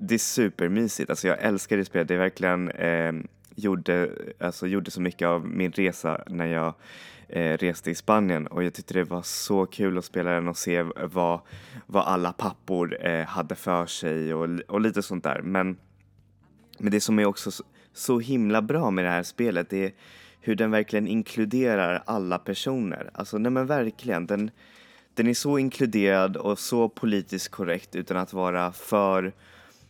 det 0.00 0.14
är 0.14 0.18
supermysigt. 0.18 1.10
Alltså 1.10 1.28
jag 1.28 1.42
älskar 1.42 1.76
det 1.76 1.84
spelet. 1.84 2.08
Det 2.08 2.16
verkligen 2.16 2.70
eh, 2.70 3.12
gjorde, 3.54 4.10
alltså 4.40 4.66
gjorde 4.66 4.90
så 4.90 5.00
mycket 5.00 5.28
av 5.28 5.46
min 5.46 5.72
resa 5.72 6.24
när 6.26 6.46
jag 6.46 6.74
eh, 7.32 7.56
reste 7.56 7.90
i 7.90 7.94
Spanien 7.94 8.46
och 8.46 8.64
jag 8.64 8.74
tyckte 8.74 8.94
det 8.94 9.04
var 9.04 9.22
så 9.22 9.66
kul 9.66 9.98
att 9.98 10.04
spela 10.04 10.30
den 10.30 10.48
och 10.48 10.56
se 10.56 10.82
vad, 10.82 11.40
vad 11.86 12.04
alla 12.04 12.32
pappor 12.32 13.06
eh, 13.06 13.24
hade 13.24 13.54
för 13.54 13.86
sig 13.86 14.34
och, 14.34 14.48
och 14.68 14.80
lite 14.80 15.02
sånt 15.02 15.24
där. 15.24 15.42
Men, 15.42 15.76
men 16.78 16.92
det 16.92 17.00
som 17.00 17.18
är 17.18 17.24
också 17.24 17.50
så, 17.50 17.64
så 17.92 18.18
himla 18.18 18.62
bra 18.62 18.90
med 18.90 19.04
det 19.04 19.10
här 19.10 19.22
spelet 19.22 19.70
det 19.70 19.84
är 19.84 19.92
hur 20.40 20.54
den 20.54 20.70
verkligen 20.70 21.06
inkluderar 21.06 22.02
alla 22.06 22.38
personer. 22.38 23.10
Alltså 23.14 23.38
nej 23.38 23.52
men 23.52 23.66
verkligen, 23.66 24.26
den, 24.26 24.50
den 25.14 25.26
är 25.26 25.34
så 25.34 25.58
inkluderad 25.58 26.36
och 26.36 26.58
så 26.58 26.88
politiskt 26.88 27.48
korrekt 27.48 27.96
utan 27.96 28.16
att 28.16 28.32
vara 28.32 28.72
för 28.72 29.32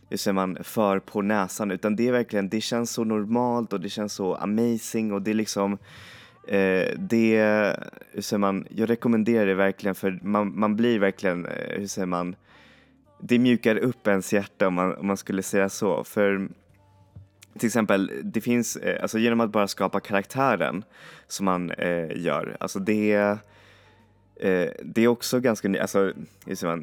hur 0.09 0.17
säger 0.17 0.33
man, 0.33 0.57
för 0.63 0.99
på 0.99 1.21
näsan 1.21 1.71
utan 1.71 1.95
det 1.95 2.07
är 2.07 2.11
verkligen, 2.11 2.49
det 2.49 2.61
känns 2.61 2.91
så 2.91 3.03
normalt 3.03 3.73
och 3.73 3.81
det 3.81 3.89
känns 3.89 4.13
så 4.13 4.35
amazing 4.35 5.13
och 5.13 5.21
det 5.21 5.31
är 5.31 5.35
liksom 5.35 5.77
eh, 6.47 6.97
det, 6.97 7.75
hur 8.11 8.21
säger 8.21 8.39
man, 8.39 8.67
jag 8.69 8.89
rekommenderar 8.89 9.45
det 9.45 9.53
verkligen 9.53 9.95
för 9.95 10.19
man, 10.21 10.59
man 10.59 10.75
blir 10.75 10.99
verkligen, 10.99 11.45
eh, 11.45 11.79
hur 11.79 11.87
säger 11.87 12.05
man, 12.05 12.35
det 13.19 13.39
mjukar 13.39 13.75
upp 13.75 14.07
ens 14.07 14.33
hjärta 14.33 14.67
om 14.67 14.73
man, 14.73 14.95
om 14.95 15.07
man 15.07 15.17
skulle 15.17 15.43
säga 15.43 15.69
så 15.69 16.03
för 16.03 16.49
till 17.59 17.67
exempel, 17.67 18.11
det 18.23 18.41
finns, 18.41 18.75
eh, 18.75 19.01
alltså 19.01 19.19
genom 19.19 19.39
att 19.39 19.51
bara 19.51 19.67
skapa 19.67 19.99
karaktären 19.99 20.83
som 21.27 21.45
man 21.45 21.71
eh, 21.71 22.17
gör, 22.17 22.57
alltså 22.59 22.79
det 22.79 23.37
Eh, 24.41 24.69
det 24.83 25.03
är 25.03 25.07
också 25.07 25.39
ganska, 25.39 25.81
alltså, 25.81 26.13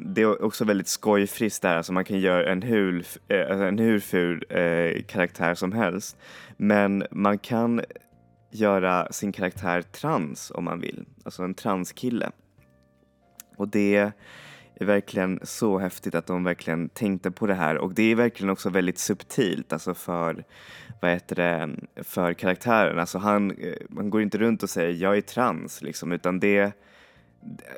det 0.05 0.21
är 0.21 0.43
också 0.43 0.65
väldigt 0.65 0.87
skojfriskt 0.87 1.61
där, 1.61 1.75
alltså 1.75 1.93
man 1.93 2.05
kan 2.05 2.19
göra 2.19 2.51
en 2.51 2.61
hur, 2.61 3.05
eh, 3.27 3.61
en 3.61 3.79
hur 3.79 3.99
ful 3.99 4.45
eh, 4.49 5.03
karaktär 5.03 5.55
som 5.55 5.71
helst. 5.71 6.17
Men 6.57 7.03
man 7.11 7.37
kan 7.37 7.81
göra 8.51 9.11
sin 9.11 9.31
karaktär 9.31 9.81
trans 9.81 10.51
om 10.55 10.63
man 10.63 10.79
vill, 10.79 11.05
alltså 11.23 11.43
en 11.43 11.53
transkille. 11.53 12.31
Och 13.55 13.67
det 13.67 14.13
är 14.79 14.85
verkligen 14.85 15.39
så 15.43 15.79
häftigt 15.79 16.15
att 16.15 16.27
de 16.27 16.43
verkligen 16.43 16.89
tänkte 16.89 17.31
på 17.31 17.47
det 17.47 17.53
här 17.53 17.77
och 17.77 17.93
det 17.93 18.03
är 18.03 18.15
verkligen 18.15 18.49
också 18.49 18.69
väldigt 18.69 18.99
subtilt, 18.99 19.73
alltså 19.73 19.93
för, 19.93 20.43
vad 21.01 21.11
heter 21.11 21.35
det, 21.35 21.75
för 22.03 22.33
karaktären. 22.33 22.99
Alltså 22.99 23.17
han, 23.17 23.51
eh, 23.51 23.73
man 23.89 24.09
går 24.09 24.21
inte 24.21 24.37
runt 24.37 24.63
och 24.63 24.69
säger 24.69 24.93
jag 24.93 25.17
är 25.17 25.21
trans 25.21 25.81
liksom, 25.81 26.11
utan 26.11 26.39
det 26.39 26.73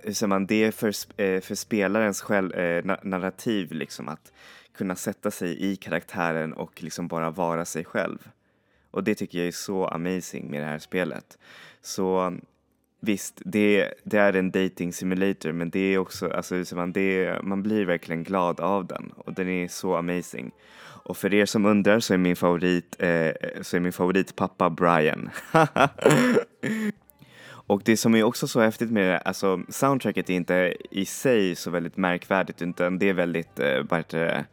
hur 0.03 0.27
man, 0.27 0.45
det 0.45 0.63
är 0.63 0.71
för, 0.71 0.87
eh, 1.21 1.41
för 1.41 1.55
spelarens 1.55 2.21
själv, 2.21 2.53
eh, 2.53 2.97
narrativ 3.03 3.71
liksom 3.71 4.07
att 4.07 4.31
kunna 4.73 4.95
sätta 4.95 5.31
sig 5.31 5.71
i 5.71 5.75
karaktären 5.75 6.53
och 6.53 6.83
liksom 6.83 7.07
bara 7.07 7.29
vara 7.29 7.65
sig 7.65 7.85
själv. 7.85 8.27
Och 8.91 9.03
det 9.03 9.15
tycker 9.15 9.37
jag 9.37 9.47
är 9.47 9.51
så 9.51 9.85
amazing 9.87 10.51
med 10.51 10.61
det 10.61 10.67
här 10.67 10.79
spelet. 10.79 11.37
Så 11.81 12.37
visst, 12.99 13.41
det, 13.45 13.93
det 14.03 14.17
är 14.17 14.33
en 14.33 14.51
dating 14.51 14.93
simulator 14.93 15.51
men 15.51 15.69
det 15.69 15.79
är 15.79 15.97
också, 15.97 16.29
alltså 16.29 16.75
man, 16.75 16.91
det, 16.91 17.39
man 17.43 17.63
blir 17.63 17.85
verkligen 17.85 18.23
glad 18.23 18.59
av 18.59 18.85
den 18.85 19.11
och 19.17 19.33
den 19.33 19.49
är 19.49 19.67
så 19.67 19.95
amazing. 19.95 20.51
Och 21.03 21.17
för 21.17 21.33
er 21.33 21.45
som 21.45 21.65
undrar 21.65 21.99
så 21.99 22.13
är 22.13 22.17
min 22.17 22.35
favorit, 22.35 22.95
eh, 22.99 23.31
så 23.61 23.75
är 23.75 23.79
min 23.79 23.93
favorit 23.93 24.35
pappa 24.35 24.69
Brian. 24.69 25.29
Och 27.71 27.81
det 27.85 27.97
som 27.97 28.15
är 28.15 28.23
också 28.23 28.47
så 28.47 28.61
häftigt 28.61 28.91
med 28.91 29.07
det, 29.07 29.17
alltså 29.17 29.61
soundtracket 29.69 30.29
är 30.29 30.33
inte 30.33 30.73
i 30.91 31.05
sig 31.05 31.55
så 31.55 31.71
väldigt 31.71 31.97
märkvärdigt 31.97 32.61
utan 32.61 32.99
det 32.99 33.09
är 33.09 33.13
väldigt, 33.13 33.59
eh, 33.59 33.83
vad 33.89 33.99
heter 33.99 34.19
det, 34.19 34.45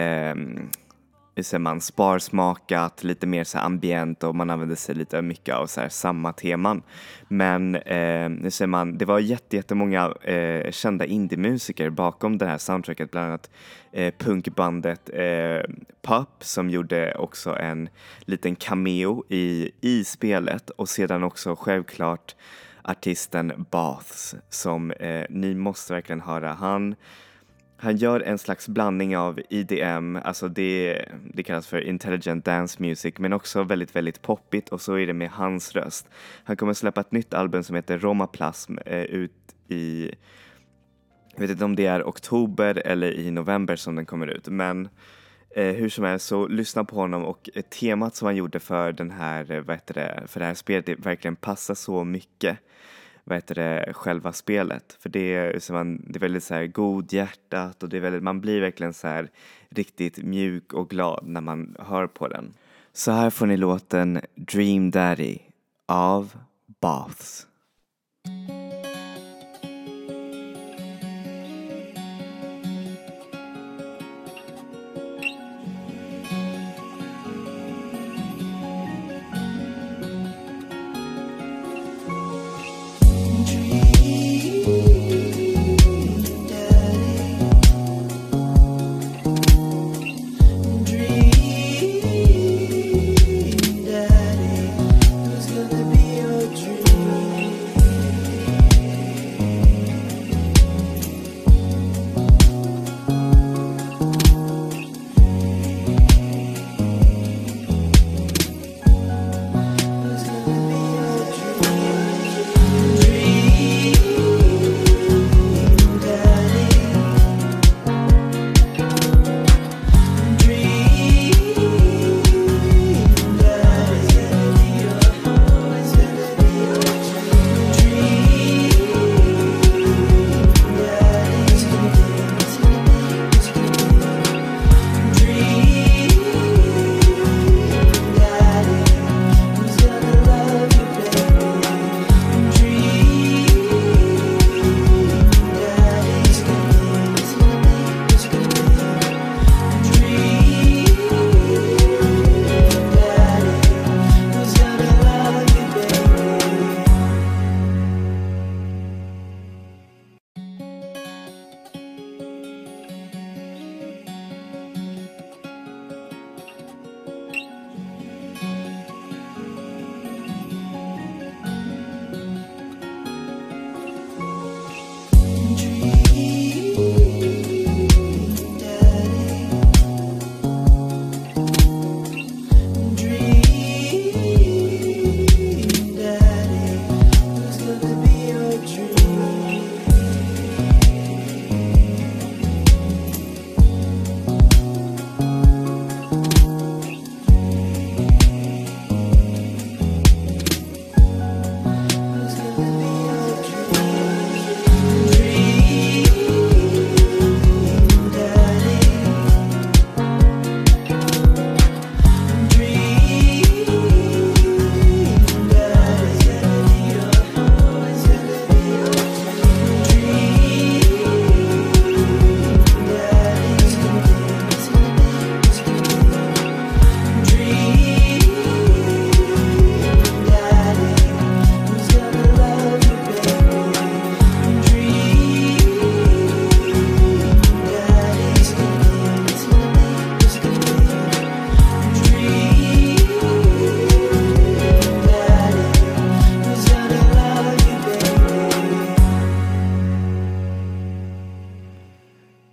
eh, 0.00 0.34
hur 1.36 1.42
säger 1.42 1.58
man, 1.58 1.80
sparsmakat, 1.80 3.04
lite 3.04 3.26
mer 3.26 3.44
så 3.44 3.58
ambient 3.58 4.22
och 4.22 4.34
man 4.34 4.50
använder 4.50 4.76
sig 4.76 4.94
lite 4.94 5.22
mycket 5.22 5.54
av 5.54 5.66
så 5.66 5.80
samma 5.88 6.32
teman. 6.32 6.82
Men 7.28 7.74
eh, 7.74 8.28
hur 8.28 8.50
säger 8.50 8.66
man, 8.66 8.98
det 8.98 9.04
var 9.04 9.18
jättemånga 9.18 10.14
eh, 10.22 10.70
kända 10.70 11.04
indiemusiker 11.04 11.90
bakom 11.90 12.38
det 12.38 12.46
här 12.46 12.58
soundtracket, 12.58 13.10
bland 13.10 13.26
annat 13.26 13.50
eh, 13.92 14.14
punkbandet 14.18 15.10
eh, 15.12 15.60
Pup 16.02 16.28
som 16.40 16.70
gjorde 16.70 17.14
också 17.14 17.56
en 17.56 17.88
liten 18.20 18.56
cameo 18.56 19.24
i, 19.28 19.70
i 19.80 20.04
spelet 20.04 20.70
och 20.70 20.88
sedan 20.88 21.24
också 21.24 21.56
självklart 21.56 22.34
artisten 22.82 23.66
Baths 23.70 24.34
som 24.48 24.90
eh, 24.90 25.24
ni 25.30 25.54
måste 25.54 25.92
verkligen 25.92 26.20
höra. 26.20 26.52
Han 26.52 26.94
han 27.78 27.96
gör 27.96 28.20
en 28.20 28.38
slags 28.38 28.68
blandning 28.68 29.16
av 29.16 29.40
IDM, 29.50 30.16
alltså 30.16 30.48
det, 30.48 31.04
det 31.34 31.42
kallas 31.42 31.66
för 31.66 31.80
intelligent 31.80 32.44
dance 32.44 32.82
music, 32.82 33.14
men 33.18 33.32
också 33.32 33.62
väldigt, 33.62 33.96
väldigt 33.96 34.22
poppigt 34.22 34.68
och 34.68 34.80
så 34.80 34.94
är 34.94 35.06
det 35.06 35.12
med 35.12 35.30
hans 35.30 35.72
röst. 35.72 36.08
Han 36.44 36.56
kommer 36.56 36.74
släppa 36.74 37.00
ett 37.00 37.12
nytt 37.12 37.34
album 37.34 37.62
som 37.62 37.76
heter 37.76 37.98
Romaplasm 37.98 38.78
eh, 38.86 39.02
ut 39.02 39.32
i, 39.68 40.10
jag 41.34 41.40
vet 41.40 41.50
inte 41.50 41.64
om 41.64 41.76
det 41.76 41.86
är 41.86 42.02
oktober 42.02 42.82
eller 42.86 43.12
i 43.12 43.30
november 43.30 43.76
som 43.76 43.94
den 43.94 44.06
kommer 44.06 44.26
ut, 44.26 44.48
men 44.48 44.88
eh, 45.56 45.74
hur 45.74 45.88
som 45.88 46.04
helst 46.04 46.26
så 46.26 46.48
lyssna 46.48 46.84
på 46.84 46.96
honom 46.96 47.24
och 47.24 47.50
temat 47.80 48.16
som 48.16 48.26
han 48.26 48.36
gjorde 48.36 48.60
för 48.60 48.92
den 48.92 49.10
här, 49.10 49.50
eh, 49.50 49.60
vad 49.60 49.76
heter 49.76 49.94
det, 49.94 50.22
för 50.26 50.40
det 50.40 50.46
här 50.46 50.54
spelet 50.54 50.86
det 50.86 50.94
verkligen 50.94 51.36
passar 51.36 51.74
så 51.74 52.04
mycket 52.04 52.58
vad 53.28 53.36
heter 53.36 53.54
det, 53.54 53.92
själva 53.92 54.32
spelet. 54.32 54.96
För 55.00 55.08
det 55.08 55.34
är, 55.34 55.58
så 55.58 55.72
man, 55.72 56.04
det 56.06 56.18
är 56.18 56.20
väldigt 56.20 56.44
så 56.44 56.54
här 56.54 56.66
godhjärtat 56.66 57.82
och 57.82 57.88
det 57.88 57.96
är 57.96 58.00
väldigt, 58.00 58.22
man 58.22 58.40
blir 58.40 58.60
verkligen 58.60 58.94
så 58.94 59.08
här 59.08 59.30
riktigt 59.70 60.18
mjuk 60.18 60.72
och 60.72 60.90
glad 60.90 61.26
när 61.26 61.40
man 61.40 61.76
hör 61.78 62.06
på 62.06 62.28
den. 62.28 62.54
Så 62.92 63.12
här 63.12 63.30
får 63.30 63.46
ni 63.46 63.56
låten 63.56 64.20
Dream 64.34 64.90
Daddy 64.90 65.38
av 65.86 66.36
Baths. 66.80 67.46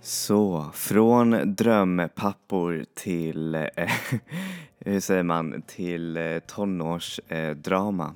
Så 0.06 0.70
Från 0.74 1.54
drömpappor 1.54 2.84
till, 2.94 3.54
eh, 3.54 3.68
hur 4.78 5.00
säger 5.00 5.22
man, 5.22 5.62
till 5.66 6.16
eh, 6.16 6.38
tonårsdrama. 6.38 8.14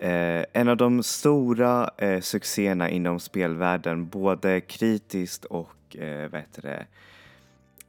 Eh, 0.00 0.44
en 0.52 0.68
av 0.68 0.76
de 0.76 1.02
stora 1.02 1.90
eh, 1.98 2.20
succéerna 2.20 2.90
inom 2.90 3.20
spelvärlden, 3.20 4.08
både 4.08 4.60
kritiskt 4.60 5.44
och 5.44 5.96
eh, 5.96 6.30
vad 6.30 6.40
heter 6.40 6.62
det, 6.62 6.86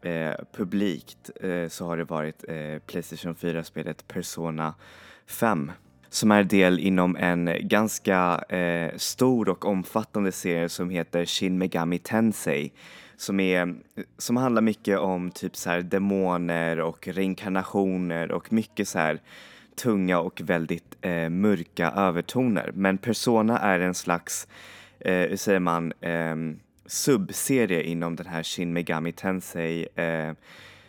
eh, 0.09 0.35
publikt, 0.53 1.29
eh, 1.41 1.67
så 1.67 1.85
har 1.85 1.97
det 1.97 2.03
varit 2.03 2.43
eh, 2.47 2.79
Playstation 2.85 3.35
4-spelet 3.35 4.07
Persona 4.07 4.73
5 5.27 5.71
som 6.09 6.31
är 6.31 6.43
del 6.43 6.79
inom 6.79 7.15
en 7.15 7.49
ganska 7.61 8.37
eh, 8.49 8.97
stor 8.97 9.49
och 9.49 9.65
omfattande 9.65 10.31
serie 10.31 10.69
som 10.69 10.89
heter 10.89 11.25
Shin 11.25 11.57
Megami 11.57 11.99
Tensei 11.99 12.71
som, 13.23 13.39
är, 13.39 13.75
som 14.17 14.37
handlar 14.37 14.61
mycket 14.61 14.99
om 14.99 15.31
typ 15.31 15.55
så 15.55 15.69
här 15.69 15.81
demoner 15.81 16.79
och 16.79 17.07
reinkarnationer 17.07 18.31
och 18.31 18.53
mycket 18.53 18.87
så 18.87 18.99
här 18.99 19.21
tunga 19.75 20.19
och 20.19 20.41
väldigt 20.41 20.97
eh, 21.01 21.29
mörka 21.29 21.91
övertoner. 21.91 22.71
Men 22.73 22.97
Persona 22.97 23.59
är 23.59 23.79
en 23.79 23.93
slags, 23.93 24.47
eh, 24.99 25.13
hur 25.13 25.35
säger 25.35 25.59
man, 25.59 25.93
eh, 26.01 26.35
subserie 26.85 27.83
inom 27.83 28.15
den 28.15 28.27
här 28.27 28.43
Shin 28.43 28.73
Megami 28.73 29.11
Tensei 29.11 29.87
eh, 29.95 30.31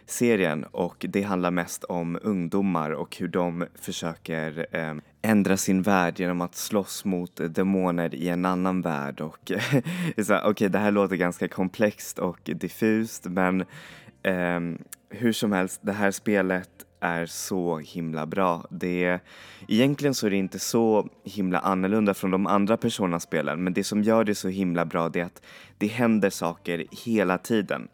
serien 0.07 0.65
och 0.65 1.07
det 1.09 1.23
handlar 1.23 1.51
mest 1.51 1.85
om 1.85 2.19
ungdomar 2.23 2.91
och 2.91 3.17
hur 3.17 3.29
de 3.29 3.67
försöker 3.75 4.67
eh, 4.71 4.95
ändra 5.23 5.57
sin 5.57 5.83
värld 5.83 6.21
genom 6.21 6.41
att 6.41 6.55
slåss 6.55 7.05
mot 7.05 7.41
demoner 7.55 8.15
i 8.15 8.29
en 8.29 8.45
annan 8.45 8.81
värld 8.81 9.21
och 9.21 9.53
okej 10.17 10.41
okay, 10.51 10.69
det 10.69 10.79
här 10.79 10.91
låter 10.91 11.17
ganska 11.17 11.49
komplext 11.49 12.19
och 12.19 12.41
diffust 12.45 13.25
men 13.25 13.61
eh, 14.23 14.61
hur 15.09 15.33
som 15.33 15.53
helst 15.53 15.81
det 15.83 15.93
här 15.93 16.11
spelet 16.11 16.71
är 17.05 17.27
så 17.27 17.79
himla 17.79 18.27
bra. 18.27 18.65
Det, 18.71 19.21
egentligen 19.69 20.15
så 20.15 20.27
är 20.27 20.31
det 20.31 20.37
inte 20.37 20.59
så 20.59 21.09
himla 21.25 21.59
annorlunda 21.59 22.15
från 22.15 22.31
de 22.31 22.47
andra 22.47 22.77
Persona-spelen 22.77 23.65
men 23.65 23.73
det 23.73 23.85
som 23.85 24.03
gör 24.03 24.25
det 24.25 24.35
så 24.35 24.49
himla 24.49 24.85
bra 24.85 25.09
det 25.09 25.21
är 25.21 25.25
att 25.25 25.43
det 25.79 25.87
händer 25.87 26.31
saker 26.31 26.85
hela 27.05 27.39
tiden. 27.39 27.89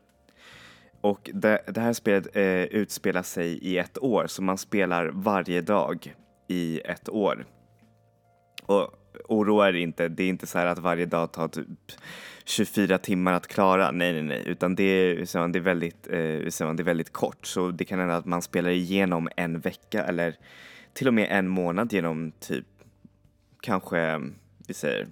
Och 1.01 1.30
det, 1.34 1.62
det 1.66 1.80
här 1.80 1.92
spelet 1.92 2.36
eh, 2.36 2.62
utspelar 2.64 3.22
sig 3.22 3.59
i 3.59 3.78
ett 3.78 3.98
år 3.98 4.26
så 4.26 4.42
man 4.42 4.59
spelar 4.59 5.07
varje 5.07 5.61
dag 5.61 6.14
i 6.48 6.80
ett 6.84 7.09
år. 7.09 7.46
Och 8.66 8.90
oroa 9.28 9.68
er 9.68 9.72
inte, 9.72 10.09
det 10.09 10.22
är 10.22 10.28
inte 10.28 10.46
så 10.46 10.59
här 10.59 10.66
att 10.66 10.78
varje 10.78 11.07
dag 11.07 11.32
tar 11.32 11.48
typ 11.48 11.68
24 12.44 12.98
timmar 12.98 13.32
att 13.32 13.46
klara. 13.46 13.90
Nej, 13.90 14.12
nej, 14.12 14.22
nej, 14.22 14.42
utan 14.46 14.74
det 14.74 14.82
är, 14.82 15.16
det 15.48 15.59
är, 15.59 15.61
väldigt, 15.61 16.07
eh, 16.07 16.12
det 16.12 16.61
är 16.61 16.82
väldigt 16.82 17.12
kort. 17.12 17.46
Så 17.46 17.70
det 17.70 17.84
kan 17.84 17.98
hända 17.98 18.16
att 18.16 18.26
man 18.26 18.42
spelar 18.42 18.70
igenom 18.70 19.28
en 19.36 19.61
vecka 19.61 20.05
eller 20.05 20.34
till 20.92 21.09
och 21.09 21.14
med 21.14 21.28
en 21.30 21.48
månad 21.48 21.92
genom 21.92 22.32
typ 22.40 22.66
kanske, 23.61 24.20
vi 24.66 24.74
säger 24.74 25.07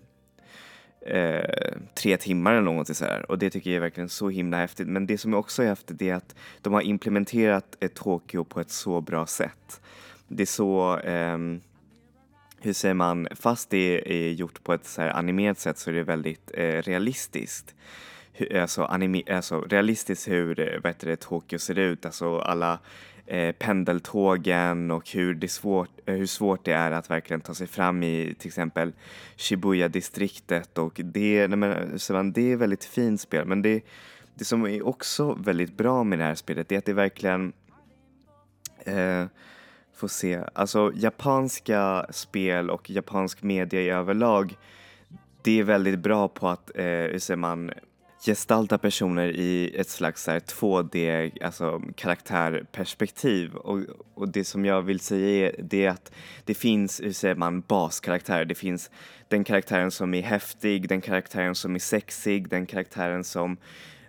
eh, 1.00 1.76
tre 1.94 2.16
timmar 2.16 2.52
eller 2.52 2.62
något 2.62 2.96
sådär. 2.96 3.30
Och 3.30 3.38
det 3.38 3.50
tycker 3.50 3.70
jag 3.70 3.76
är 3.76 3.80
verkligen 3.80 4.08
så 4.08 4.28
himla 4.28 4.56
häftigt. 4.56 4.88
Men 4.88 5.06
det 5.06 5.18
som 5.18 5.34
också 5.34 5.62
är 5.62 5.66
häftigt 5.66 6.02
är 6.02 6.14
att 6.14 6.34
de 6.62 6.72
har 6.72 6.82
implementerat 6.82 7.76
eh, 7.80 7.88
Tokyo 7.88 8.44
på 8.44 8.60
ett 8.60 8.70
så 8.70 9.00
bra 9.00 9.26
sätt. 9.26 9.80
Det 10.28 10.42
är 10.42 10.46
så 10.46 10.98
eh, 10.98 11.38
hur 12.60 12.72
säger 12.72 12.94
man, 12.94 13.28
fast 13.30 13.70
det 13.70 14.12
är 14.12 14.32
gjort 14.32 14.64
på 14.64 14.72
ett 14.72 14.86
så 14.86 15.02
här 15.02 15.08
animerat 15.10 15.58
sätt 15.58 15.78
så 15.78 15.90
är 15.90 15.94
det 15.94 16.02
väldigt 16.02 16.50
eh, 16.54 16.82
realistiskt. 16.82 17.74
Alltså, 18.54 18.84
anime, 18.84 19.22
alltså 19.30 19.60
realistiskt 19.60 20.28
hur 20.28 20.60
eh, 20.60 20.80
vad 20.82 20.92
heter 20.92 21.06
det, 21.06 21.16
Tokyo 21.16 21.58
ser 21.58 21.78
ut, 21.78 22.06
alltså 22.06 22.38
alla 22.38 22.78
eh, 23.28 23.52
pendeltågen 23.52 24.90
och 24.90 25.10
hur, 25.10 25.34
det 25.34 25.48
svårt, 25.48 25.90
eh, 26.06 26.14
hur 26.14 26.26
svårt 26.26 26.64
det 26.64 26.72
är 26.72 26.90
att 26.90 27.10
verkligen 27.10 27.40
ta 27.40 27.54
sig 27.54 27.66
fram 27.66 28.02
i 28.02 28.34
till 28.38 28.48
exempel 28.48 28.92
Shibuya-distriktet 29.36 30.78
och 30.78 31.00
det, 31.04 31.48
nej 31.48 31.56
men, 31.58 32.32
det 32.32 32.52
är 32.52 32.56
väldigt 32.56 32.84
fint 32.84 33.20
spel 33.20 33.46
men 33.46 33.62
det, 33.62 33.80
det 34.34 34.44
som 34.44 34.66
är 34.66 34.86
också 34.86 35.38
väldigt 35.40 35.76
bra 35.76 36.04
med 36.04 36.18
det 36.18 36.24
här 36.24 36.34
spelet 36.34 36.72
är 36.72 36.78
att 36.78 36.84
det 36.84 36.92
verkligen 36.92 37.52
eh, 38.84 39.26
Får 39.98 40.08
se. 40.08 40.40
Alltså 40.52 40.92
japanska 40.94 42.06
spel 42.10 42.70
och 42.70 42.90
japansk 42.90 43.42
media 43.42 43.80
i 43.80 43.90
överlag, 43.90 44.56
det 45.42 45.60
är 45.60 45.64
väldigt 45.64 45.98
bra 45.98 46.28
på 46.28 46.48
att, 46.48 46.70
eh, 46.74 46.84
hur 46.84 47.18
säger 47.18 47.36
man, 47.36 47.72
gestalta 48.20 48.78
personer 48.78 49.28
i 49.28 49.74
ett 49.76 49.88
slags 49.88 50.28
2D 50.28 51.32
alltså, 51.44 51.82
karaktärperspektiv. 51.94 53.54
Och, 53.54 53.80
och 54.14 54.28
det 54.28 54.44
som 54.44 54.64
jag 54.64 54.82
vill 54.82 55.00
säga 55.00 55.48
är, 55.48 55.54
det 55.58 55.86
att 55.86 56.12
det 56.44 56.54
finns, 56.54 57.00
hur 57.00 57.12
säger 57.12 57.34
man, 57.34 57.60
baskaraktärer. 57.60 58.44
Det 58.44 58.54
finns 58.54 58.90
den 59.28 59.44
karaktären 59.44 59.90
som 59.90 60.14
är 60.14 60.22
häftig, 60.22 60.88
den 60.88 61.00
karaktären 61.00 61.54
som 61.54 61.74
är 61.74 61.78
sexig, 61.78 62.48
den 62.48 62.66
karaktären 62.66 63.24
som 63.24 63.56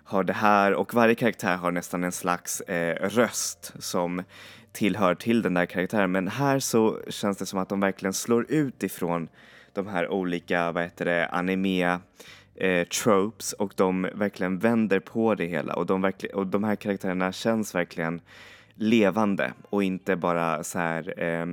har 0.03 0.23
det 0.23 0.33
här 0.33 0.73
och 0.73 0.93
varje 0.93 1.15
karaktär 1.15 1.55
har 1.55 1.71
nästan 1.71 2.03
en 2.03 2.11
slags 2.11 2.61
eh, 2.61 3.09
röst 3.09 3.73
som 3.79 4.23
tillhör 4.71 5.15
till 5.15 5.41
den 5.41 5.53
där 5.53 5.65
karaktären. 5.65 6.11
Men 6.11 6.27
här 6.27 6.59
så 6.59 6.99
känns 7.09 7.37
det 7.37 7.45
som 7.45 7.59
att 7.59 7.69
de 7.69 7.79
verkligen 7.79 8.13
slår 8.13 8.51
ut 8.51 8.83
ifrån 8.83 9.29
de 9.73 9.87
här 9.87 10.09
olika, 10.09 10.71
vad 10.71 10.83
heter 10.83 11.05
det, 11.05 11.27
anime 11.27 11.99
eh, 12.59 12.87
tropes 12.87 13.53
och 13.53 13.73
de 13.75 14.07
verkligen 14.13 14.59
vänder 14.59 14.99
på 14.99 15.35
det 15.35 15.45
hela 15.45 15.73
och 15.73 15.85
de, 15.85 16.11
och 16.33 16.47
de 16.47 16.63
här 16.63 16.75
karaktärerna 16.75 17.31
känns 17.31 17.75
verkligen 17.75 18.21
levande 18.75 19.53
och 19.69 19.83
inte 19.83 20.15
bara 20.15 20.63
så 20.63 20.79
här, 20.79 21.23
eh, 21.23 21.45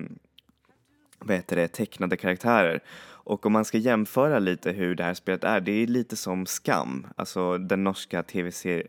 vad 1.19 1.37
heter 1.37 1.57
det, 1.57 1.69
tecknade 1.69 2.17
karaktärer. 2.17 2.81
Och 3.27 3.47
om 3.47 3.53
man 3.53 3.65
ska 3.65 3.79
jämföra 3.79 4.39
lite 4.39 4.73
hur 4.73 4.95
det 4.95 5.05
här 5.05 5.15
spelet 5.15 5.45
är, 5.45 5.61
det 5.61 5.73
är 5.73 5.87
lite 5.87 6.17
som 6.17 6.47
Skam, 6.47 7.07
alltså 7.17 7.59
den 7.59 7.85
norska 7.85 8.23
tv-serien 8.23 8.89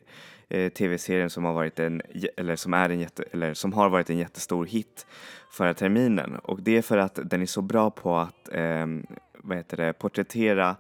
eh, 0.50 0.70
tv-serien 0.70 1.30
som 1.30 1.46
har 1.46 1.54
varit 1.54 1.80
en, 1.80 2.02
eller 2.38 2.56
som 2.56 2.74
är 2.74 2.90
en 2.90 3.00
jätte, 3.00 3.24
eller 3.32 3.54
som 3.54 3.74
har 3.74 3.90
varit 3.90 4.10
en 4.10 4.18
jättestor 4.18 4.66
hit 4.66 5.08
förra 5.52 5.74
terminen. 5.74 6.36
Och 6.36 6.62
det 6.62 6.78
är 6.78 6.82
för 6.82 6.98
att 6.98 7.20
den 7.24 7.42
är 7.42 7.46
så 7.46 7.62
bra 7.62 7.92
på 7.92 8.18
att 8.18 8.50
eh, 8.54 8.88
vad 9.34 9.58
heter 9.58 9.78
det, 9.78 9.94
porträttera 9.94 10.76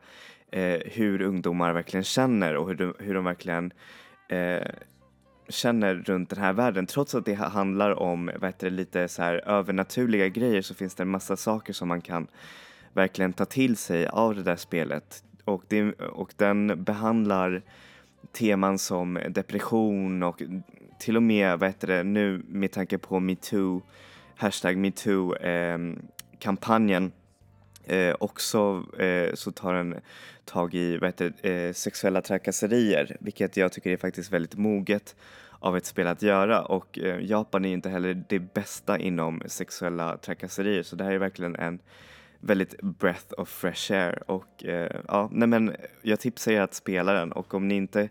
eh, 0.52 0.80
hur 0.86 1.22
ungdomar 1.22 1.74
verkligen 1.74 2.04
känner 2.04 2.56
och 2.56 2.68
hur 2.68 2.76
de, 2.76 2.94
hur 3.00 3.14
de 3.14 3.24
verkligen 3.24 3.72
eh, 4.30 4.68
känner 5.50 5.96
runt 5.96 6.30
den 6.30 6.40
här 6.40 6.54
världen. 6.54 6.86
Trots 6.86 7.16
att 7.16 7.26
det 7.26 7.34
handlar 7.34 8.00
om 8.00 8.32
vad 8.40 8.50
heter 8.50 8.70
det, 8.70 8.76
lite 8.76 9.08
så 9.08 9.22
här 9.22 9.50
övernaturliga 9.50 10.28
grejer 10.28 10.62
så 10.62 10.74
finns 10.74 10.96
det 10.96 11.04
en 11.04 11.10
massa 11.10 11.38
saker 11.38 11.74
som 11.74 11.88
man 11.88 12.02
kan 12.02 12.28
verkligen 12.94 13.34
ta 13.34 13.46
till 13.46 13.78
sig 13.78 14.08
av 14.08 14.36
det 14.36 14.44
där 14.44 14.56
spelet. 14.56 15.24
Och, 15.46 15.64
det, 15.68 15.92
och 15.94 16.34
den 16.38 16.84
behandlar 16.84 17.62
teman 18.32 18.78
som 18.78 19.20
depression 19.30 20.24
och 20.24 20.42
till 21.00 21.18
och 21.18 21.24
med, 21.24 21.60
vad 21.60 21.70
heter 21.70 21.88
det, 21.88 22.04
nu 22.04 22.44
med 22.48 22.72
tanke 22.72 22.98
på 22.98 23.20
metoo, 23.20 23.82
hashtag 24.36 24.78
metoo, 24.78 25.36
ehm, 25.36 26.00
kampanjen 26.40 27.12
eh, 27.88 28.16
också 28.20 28.86
eh, 29.00 29.34
så 29.34 29.52
tar 29.52 29.74
den 29.74 29.96
tag 30.46 30.74
i 30.74 30.98
vad 30.98 31.08
heter, 31.08 31.48
eh, 31.48 31.74
sexuella 31.74 32.22
trakasserier, 32.22 33.18
vilket 33.20 33.58
jag 33.58 33.72
tycker 33.72 33.90
är 33.90 33.98
faktiskt 33.98 34.32
väldigt 34.32 34.56
moget 34.56 35.16
av 35.60 35.78
ett 35.78 35.86
spel 35.86 36.08
att 36.08 36.22
göra 36.22 36.62
och 36.62 37.00
eh, 37.00 37.26
Japan 37.26 37.66
är 37.66 37.70
ju 37.70 37.76
inte 37.76 37.90
heller 37.90 38.24
det 38.30 38.40
bästa 38.40 39.00
inom 39.00 39.42
sexuella 39.46 40.18
trakasserier 40.18 40.84
så 40.84 40.96
det 40.96 41.04
här 41.04 41.12
är 41.12 41.18
verkligen 41.18 41.56
en 41.56 41.80
väldigt 42.40 42.82
breath 42.82 43.34
of 43.38 43.50
fresh 43.50 43.92
air 43.92 44.32
och 44.32 44.66
eh, 44.66 45.02
ja, 45.08 45.30
nej 45.32 45.48
men 45.48 45.76
jag 46.02 46.20
tipsar 46.20 46.52
er 46.52 46.62
att 46.62 46.74
spela 46.74 47.14
den 47.14 47.32
och 47.32 47.54
om 47.54 47.68
ni 47.68 47.76
inte 47.76 48.10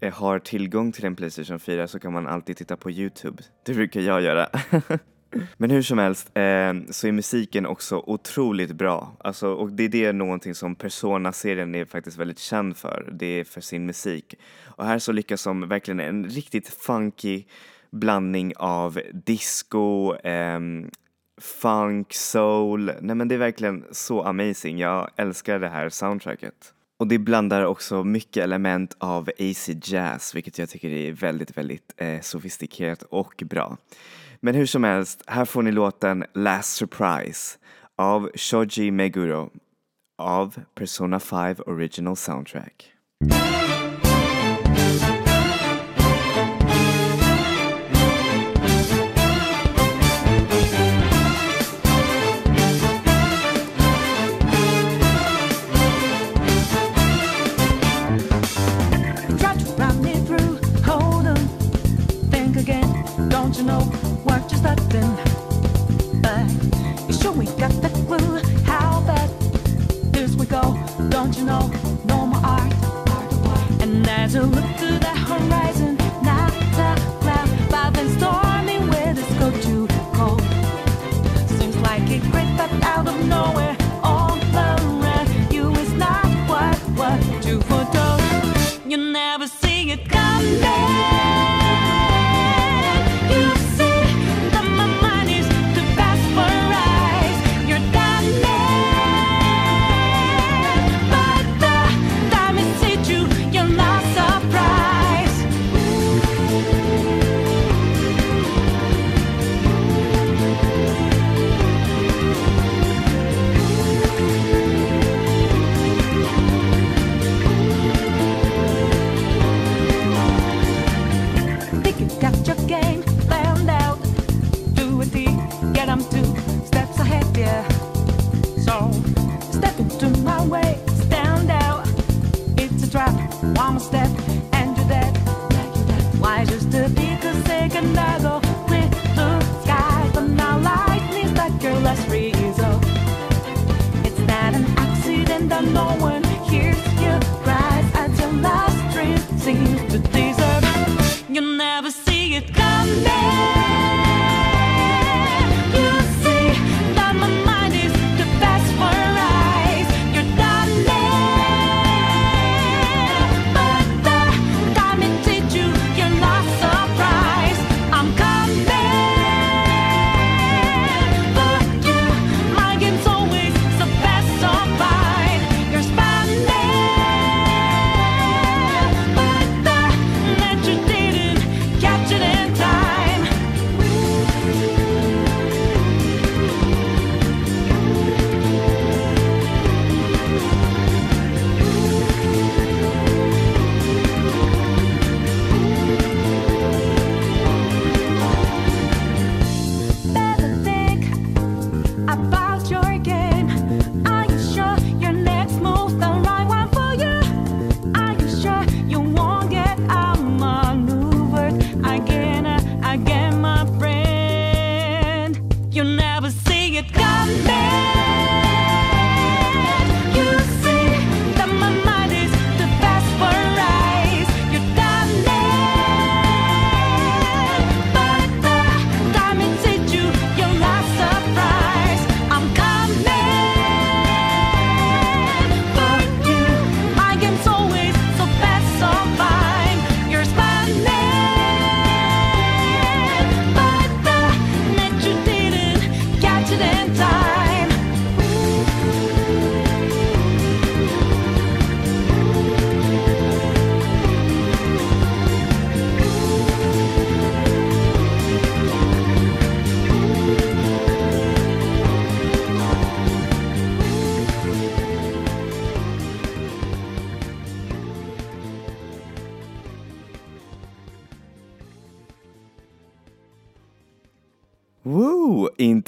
eh, 0.00 0.14
har 0.14 0.38
tillgång 0.38 0.92
till 0.92 1.04
en 1.04 1.16
Playstation 1.16 1.58
4 1.58 1.88
så 1.88 1.98
kan 1.98 2.12
man 2.12 2.26
alltid 2.26 2.56
titta 2.56 2.76
på 2.76 2.90
Youtube. 2.90 3.42
Det 3.62 3.74
brukar 3.74 4.00
jag 4.00 4.22
göra. 4.22 4.48
Men 5.56 5.70
hur 5.70 5.82
som 5.82 5.98
helst 5.98 6.26
eh, 6.34 6.74
så 6.90 7.08
är 7.08 7.12
musiken 7.12 7.66
också 7.66 8.02
otroligt 8.06 8.72
bra. 8.72 9.16
Alltså, 9.20 9.48
och 9.48 9.72
det 9.72 10.04
är 10.04 10.12
någonting 10.12 10.54
som 10.54 10.74
Persona-serien 10.74 11.74
är 11.74 11.84
faktiskt 11.84 12.18
väldigt 12.18 12.38
känd 12.38 12.76
för. 12.76 13.08
Det 13.12 13.26
är 13.26 13.44
för 13.44 13.60
sin 13.60 13.86
musik. 13.86 14.34
Och 14.64 14.84
här 14.84 14.98
så 14.98 15.12
lyckas 15.12 15.44
de 15.44 15.68
verkligen 15.68 16.00
en 16.00 16.24
riktigt 16.24 16.68
funky 16.68 17.44
blandning 17.90 18.52
av 18.56 19.00
disco, 19.12 20.14
eh, 20.14 20.60
funk, 21.40 22.14
soul. 22.14 22.92
Nej 23.00 23.16
men 23.16 23.28
det 23.28 23.34
är 23.34 23.38
verkligen 23.38 23.84
så 23.90 24.22
amazing. 24.22 24.78
Jag 24.78 25.10
älskar 25.16 25.58
det 25.58 25.68
här 25.68 25.88
soundtracket. 25.88 26.74
Och 26.98 27.06
det 27.06 27.18
blandar 27.18 27.64
också 27.64 28.04
mycket 28.04 28.44
element 28.44 28.96
av 28.98 29.30
AC 29.38 29.70
jazz, 29.82 30.34
vilket 30.34 30.58
jag 30.58 30.68
tycker 30.68 30.88
är 30.88 31.12
väldigt, 31.12 31.56
väldigt 31.56 31.94
eh, 31.96 32.20
sofistikerat 32.20 33.02
och 33.02 33.42
bra. 33.46 33.76
Men 34.40 34.54
hur 34.54 34.66
som 34.66 34.84
helst, 34.84 35.22
här 35.26 35.44
får 35.44 35.62
ni 35.62 35.72
låten 35.72 36.24
Last 36.34 36.76
Surprise 36.76 37.58
av 37.96 38.30
Shoji 38.34 38.90
Meguro 38.90 39.50
av 40.18 40.54
Persona 40.74 41.20
5 41.20 41.56
Original 41.66 42.16
Soundtrack. 42.16 42.92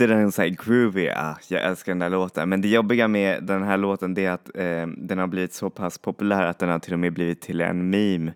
Inte 0.01 0.15
den 0.15 0.33
så 0.33 0.43
här 0.43 0.49
groovy, 0.49 1.09
ah, 1.09 1.37
jag 1.49 1.65
älskar 1.65 1.93
den 1.93 1.99
där 1.99 2.09
låten. 2.09 2.49
Men 2.49 2.61
det 2.61 2.69
jobbiga 2.69 3.09
med 3.09 3.45
den 3.45 3.63
här 3.63 3.77
låten 3.77 4.15
det 4.15 4.25
är 4.25 4.31
att 4.31 4.57
eh, 4.57 4.87
den 4.87 5.19
har 5.19 5.27
blivit 5.27 5.53
så 5.53 5.71
pass 5.71 5.99
populär 5.99 6.47
att 6.47 6.59
den 6.59 6.69
har 6.69 6.79
till 6.79 6.93
och 6.93 6.99
med 6.99 7.13
blivit 7.13 7.41
till 7.41 7.61
en 7.61 7.91
meme. 7.91 8.35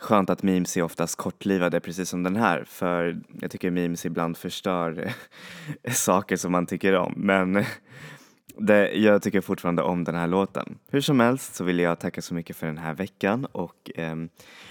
Skönt 0.00 0.30
att 0.30 0.42
memes 0.42 0.76
är 0.76 0.82
oftast 0.82 1.16
kortlivade 1.16 1.80
precis 1.80 2.08
som 2.08 2.22
den 2.22 2.36
här 2.36 2.64
för 2.66 3.20
jag 3.40 3.50
tycker 3.50 3.70
memes 3.70 4.06
ibland 4.06 4.36
förstör 4.36 5.12
saker 5.90 6.36
som 6.36 6.52
man 6.52 6.66
tycker 6.66 6.94
om. 6.94 7.14
Men 7.16 7.64
det, 8.56 8.92
jag 8.92 9.22
tycker 9.22 9.40
fortfarande 9.40 9.82
om 9.82 10.04
den 10.04 10.14
här 10.14 10.26
låten. 10.26 10.78
Hur 10.90 11.00
som 11.00 11.20
helst 11.20 11.54
så 11.54 11.64
vill 11.64 11.78
jag 11.78 12.00
tacka 12.00 12.22
så 12.22 12.34
mycket 12.34 12.56
för 12.56 12.66
den 12.66 12.78
här 12.78 12.94
veckan 12.94 13.44
och 13.52 13.90
eh, 13.94 14.16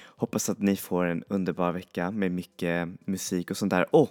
hoppas 0.07 0.49
att 0.49 0.59
ni 0.59 0.75
får 0.75 1.05
en 1.05 1.23
underbar 1.27 1.71
vecka 1.71 2.11
med 2.11 2.31
mycket 2.31 2.89
musik 3.05 3.51
och 3.51 3.57
sånt 3.57 3.69
där. 3.71 3.85
Oh! 3.91 4.09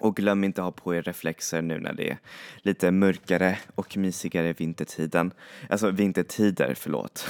Och 0.00 0.16
glöm 0.16 0.44
inte 0.44 0.60
att 0.60 0.64
ha 0.64 0.72
på 0.72 0.94
er 0.94 1.02
reflexer 1.02 1.62
nu 1.62 1.80
när 1.80 1.92
det 1.92 2.10
är 2.10 2.18
lite 2.62 2.90
mörkare 2.90 3.58
och 3.74 3.96
mysigare 3.96 4.52
vintertiden. 4.52 5.32
Alltså 5.70 5.90
vintertider, 5.90 6.74
förlåt. 6.74 7.26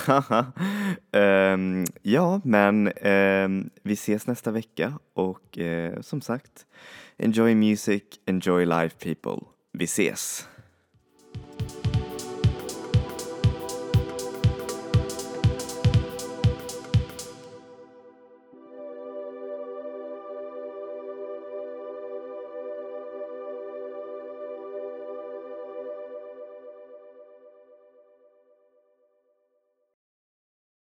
um, 1.13 1.85
ja, 2.03 2.41
men 2.45 2.93
um, 2.93 3.71
vi 3.83 3.93
ses 3.93 4.27
nästa 4.27 4.51
vecka 4.51 4.99
och 5.15 5.59
uh, 5.59 6.01
som 6.01 6.21
sagt, 6.21 6.67
enjoy 7.17 7.55
music, 7.55 8.03
enjoy 8.27 8.67
life 8.67 8.97
people. 8.99 9.47
Vi 9.73 9.85
ses! 9.85 10.49